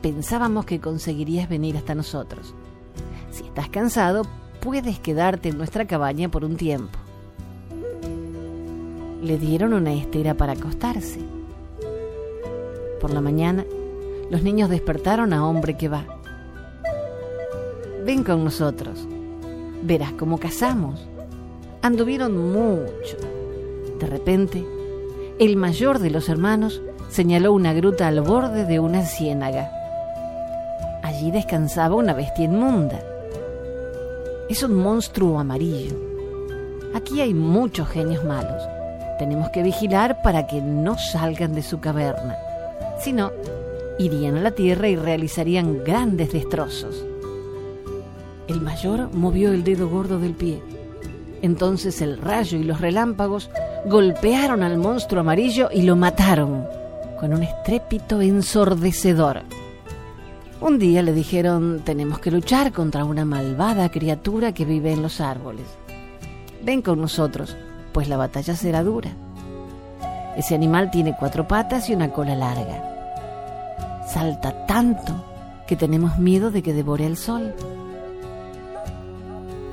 Pensábamos 0.00 0.64
que 0.64 0.80
conseguirías 0.80 1.50
venir 1.50 1.76
hasta 1.76 1.94
nosotros. 1.94 2.54
Si 3.40 3.46
estás 3.46 3.70
cansado, 3.70 4.26
puedes 4.60 4.98
quedarte 5.00 5.48
en 5.48 5.56
nuestra 5.56 5.86
cabaña 5.86 6.28
por 6.28 6.44
un 6.44 6.56
tiempo. 6.56 6.98
Le 9.22 9.38
dieron 9.38 9.72
una 9.72 9.94
estera 9.94 10.34
para 10.34 10.52
acostarse. 10.52 11.20
Por 13.00 13.14
la 13.14 13.22
mañana, 13.22 13.64
los 14.30 14.42
niños 14.42 14.68
despertaron 14.68 15.32
a 15.32 15.46
hombre 15.46 15.78
que 15.78 15.88
va. 15.88 16.04
Ven 18.04 18.24
con 18.24 18.44
nosotros, 18.44 19.08
verás 19.84 20.12
cómo 20.12 20.36
cazamos. 20.36 21.08
Anduvieron 21.80 22.36
mucho. 22.52 23.16
De 23.98 24.06
repente, 24.06 24.66
el 25.38 25.56
mayor 25.56 25.98
de 25.98 26.10
los 26.10 26.28
hermanos 26.28 26.82
señaló 27.08 27.54
una 27.54 27.72
gruta 27.72 28.06
al 28.06 28.20
borde 28.20 28.66
de 28.66 28.80
una 28.80 29.06
ciénaga. 29.06 29.70
Allí 31.02 31.30
descansaba 31.30 31.94
una 31.94 32.12
bestia 32.12 32.44
inmunda. 32.44 33.00
Es 34.50 34.64
un 34.64 34.74
monstruo 34.74 35.38
amarillo. 35.38 35.94
Aquí 36.92 37.20
hay 37.20 37.34
muchos 37.34 37.88
genios 37.88 38.24
malos. 38.24 38.60
Tenemos 39.16 39.48
que 39.50 39.62
vigilar 39.62 40.22
para 40.22 40.48
que 40.48 40.60
no 40.60 40.98
salgan 40.98 41.54
de 41.54 41.62
su 41.62 41.78
caverna. 41.78 42.36
Si 42.98 43.12
no, 43.12 43.30
irían 44.00 44.36
a 44.38 44.40
la 44.40 44.50
tierra 44.50 44.88
y 44.88 44.96
realizarían 44.96 45.84
grandes 45.84 46.32
destrozos. 46.32 47.04
El 48.48 48.60
mayor 48.60 49.14
movió 49.14 49.52
el 49.52 49.62
dedo 49.62 49.88
gordo 49.88 50.18
del 50.18 50.34
pie. 50.34 50.60
Entonces 51.42 52.02
el 52.02 52.18
rayo 52.18 52.58
y 52.58 52.64
los 52.64 52.80
relámpagos 52.80 53.50
golpearon 53.86 54.64
al 54.64 54.78
monstruo 54.78 55.20
amarillo 55.20 55.68
y 55.72 55.82
lo 55.82 55.94
mataron 55.94 56.66
con 57.20 57.32
un 57.32 57.44
estrépito 57.44 58.20
ensordecedor. 58.20 59.42
Un 60.60 60.78
día 60.78 61.02
le 61.02 61.14
dijeron, 61.14 61.80
tenemos 61.84 62.18
que 62.18 62.30
luchar 62.30 62.70
contra 62.72 63.06
una 63.06 63.24
malvada 63.24 63.90
criatura 63.90 64.52
que 64.52 64.66
vive 64.66 64.92
en 64.92 65.00
los 65.00 65.22
árboles. 65.22 65.66
Ven 66.62 66.82
con 66.82 67.00
nosotros, 67.00 67.56
pues 67.92 68.10
la 68.10 68.18
batalla 68.18 68.54
será 68.54 68.82
dura. 68.82 69.10
Ese 70.36 70.54
animal 70.54 70.90
tiene 70.90 71.16
cuatro 71.18 71.48
patas 71.48 71.88
y 71.88 71.94
una 71.94 72.12
cola 72.12 72.34
larga. 72.36 74.02
Salta 74.06 74.66
tanto 74.66 75.24
que 75.66 75.76
tenemos 75.76 76.18
miedo 76.18 76.50
de 76.50 76.62
que 76.62 76.74
devore 76.74 77.06
el 77.06 77.16
sol. 77.16 77.54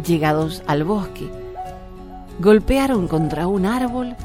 Llegados 0.05 0.63
al 0.67 0.85
bosque, 0.85 1.29
golpearon 2.39 3.09
contra 3.09 3.47
un 3.47 3.65
árbol 3.65 4.15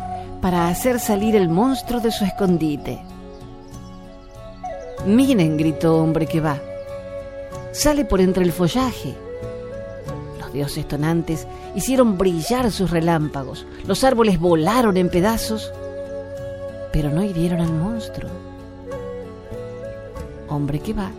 para 0.40 0.68
hacer 0.68 1.00
salir 1.00 1.34
el 1.34 1.48
monstruo 1.48 2.00
de 2.00 2.12
su 2.12 2.24
escondite. 2.24 3.00
Miren, 5.06 5.56
gritó 5.56 5.96
hombre 5.96 6.26
que 6.26 6.40
va. 6.40 6.60
Sale 7.72 8.04
por 8.04 8.20
entre 8.20 8.44
el 8.44 8.52
follaje. 8.52 9.14
Los 10.38 10.52
dioses 10.52 10.86
tonantes 10.86 11.46
hicieron 11.74 12.18
brillar 12.18 12.70
sus 12.70 12.90
relámpagos. 12.90 13.66
Los 13.86 14.04
árboles 14.04 14.38
volaron 14.38 14.96
en 14.96 15.08
pedazos, 15.08 15.72
pero 16.92 17.10
no 17.10 17.22
hirieron 17.22 17.60
al 17.60 17.72
monstruo. 17.72 18.30
Hombre 20.48 20.80
que 20.80 20.92
va 20.92 21.10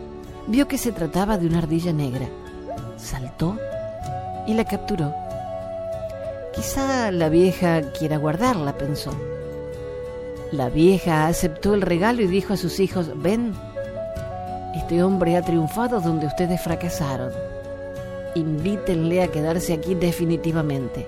vio 0.47 0.67
que 0.67 0.77
se 0.77 0.91
trataba 0.91 1.37
de 1.37 1.47
una 1.47 1.59
ardilla 1.59 1.93
negra. 1.93 2.27
Saltó 2.97 3.57
y 4.47 4.53
la 4.53 4.65
capturó. 4.65 5.13
Quizá 6.53 7.11
la 7.11 7.29
vieja 7.29 7.81
quiera 7.97 8.17
guardarla, 8.17 8.77
pensó. 8.77 9.11
La 10.51 10.69
vieja 10.69 11.27
aceptó 11.27 11.73
el 11.73 11.81
regalo 11.81 12.21
y 12.21 12.27
dijo 12.27 12.53
a 12.53 12.57
sus 12.57 12.79
hijos, 12.79 13.09
ven, 13.15 13.55
este 14.73 15.03
hombre 15.03 15.37
ha 15.37 15.41
triunfado 15.41 16.01
donde 16.01 16.25
ustedes 16.25 16.59
fracasaron. 16.59 17.31
Invítenle 18.35 19.21
a 19.21 19.27
quedarse 19.27 19.73
aquí 19.73 19.93
definitivamente. 19.93 21.07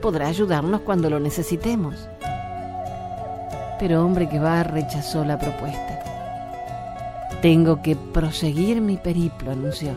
Podrá 0.00 0.28
ayudarnos 0.28 0.82
cuando 0.82 1.10
lo 1.10 1.18
necesitemos. 1.18 2.08
Pero 3.78 4.04
hombre 4.04 4.28
que 4.28 4.38
va 4.38 4.62
rechazó 4.62 5.24
la 5.24 5.38
propuesta. 5.38 6.04
Tengo 7.42 7.82
que 7.82 7.96
proseguir 7.96 8.80
mi 8.80 8.96
periplo, 8.96 9.50
anunció. 9.50 9.92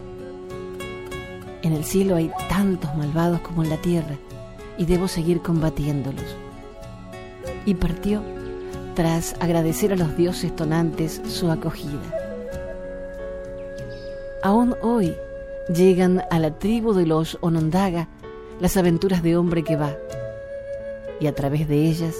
En 1.62 1.74
el 1.74 1.84
cielo 1.84 2.16
hay 2.16 2.32
tantos 2.50 2.96
malvados 2.96 3.42
como 3.42 3.64
en 3.64 3.70
la 3.70 3.78
tierra 3.78 4.16
y 4.78 4.86
debo 4.86 5.08
seguir 5.08 5.42
combatiéndolos. 5.42 6.26
Y 7.66 7.76
partió 7.76 8.24
tras 8.96 9.36
agradecer 9.40 9.94
a 9.94 9.96
los 9.96 10.16
dioses 10.18 10.56
tonantes 10.56 11.22
su 11.28 11.52
acogida. 11.52 12.23
Aún 14.44 14.76
hoy 14.82 15.16
llegan 15.74 16.22
a 16.30 16.38
la 16.38 16.60
tribu 16.60 16.94
de 16.94 17.06
los 17.06 17.38
Onondaga 17.40 18.10
las 18.60 18.76
aventuras 18.76 19.24
de 19.24 19.38
hombre 19.38 19.64
que 19.64 19.78
va, 19.78 19.96
y 21.22 21.28
a 21.28 21.34
través 21.34 21.70
de 21.70 21.88
ellas, 21.88 22.14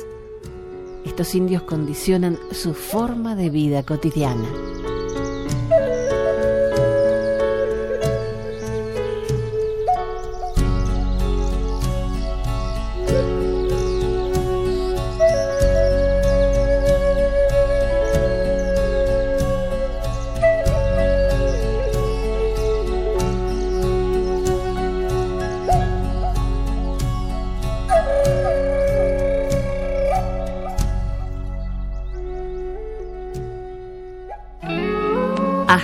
estos 1.04 1.36
indios 1.36 1.64
condicionan 1.64 2.40
su 2.52 2.74
forma 2.74 3.36
de 3.36 3.50
vida 3.50 3.84
cotidiana. 3.84 4.48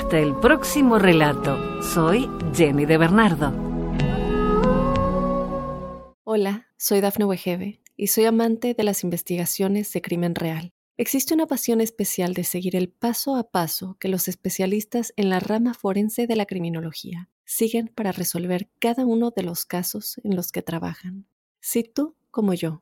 Hasta 0.10 0.22
el 0.22 0.36
próximo 0.38 0.98
relato. 0.98 1.84
Soy 1.84 2.28
Jenny 2.56 2.88
de 2.88 2.98
Bernardo. 2.98 3.54
Hola, 6.24 6.68
soy 6.78 7.00
Dafne 7.00 7.26
Wegebe 7.26 7.84
y 7.96 8.08
soy 8.08 8.26
amante 8.26 8.74
de 8.74 8.84
las 8.84 9.04
investigaciones 9.04 9.94
de 9.94 10.02
crimen 10.02 10.34
real. 10.34 10.72
Existe 10.98 11.36
una 11.36 11.46
pasión 11.46 11.80
especial 11.80 12.34
de 12.34 12.44
seguir 12.44 12.76
el 12.76 12.90
paso 12.90 13.36
a 13.36 13.52
paso 13.52 13.98
que 14.00 14.08
los 14.08 14.28
especialistas 14.28 15.14
en 15.16 15.30
la 15.30 15.40
rama 15.40 15.76
forense 15.76 16.26
de 16.26 16.36
la 16.36 16.48
criminología 16.48 17.30
siguen 17.46 17.92
para 17.94 18.12
resolver 18.12 18.68
cada 18.80 19.06
uno 19.06 19.30
de 19.30 19.44
los 19.44 19.64
casos 19.66 20.20
en 20.24 20.36
los 20.36 20.52
que 20.52 20.64
trabajan. 20.64 21.28
Si 21.62 21.84
tú, 21.84 22.16
como 22.32 22.56
yo, 22.56 22.82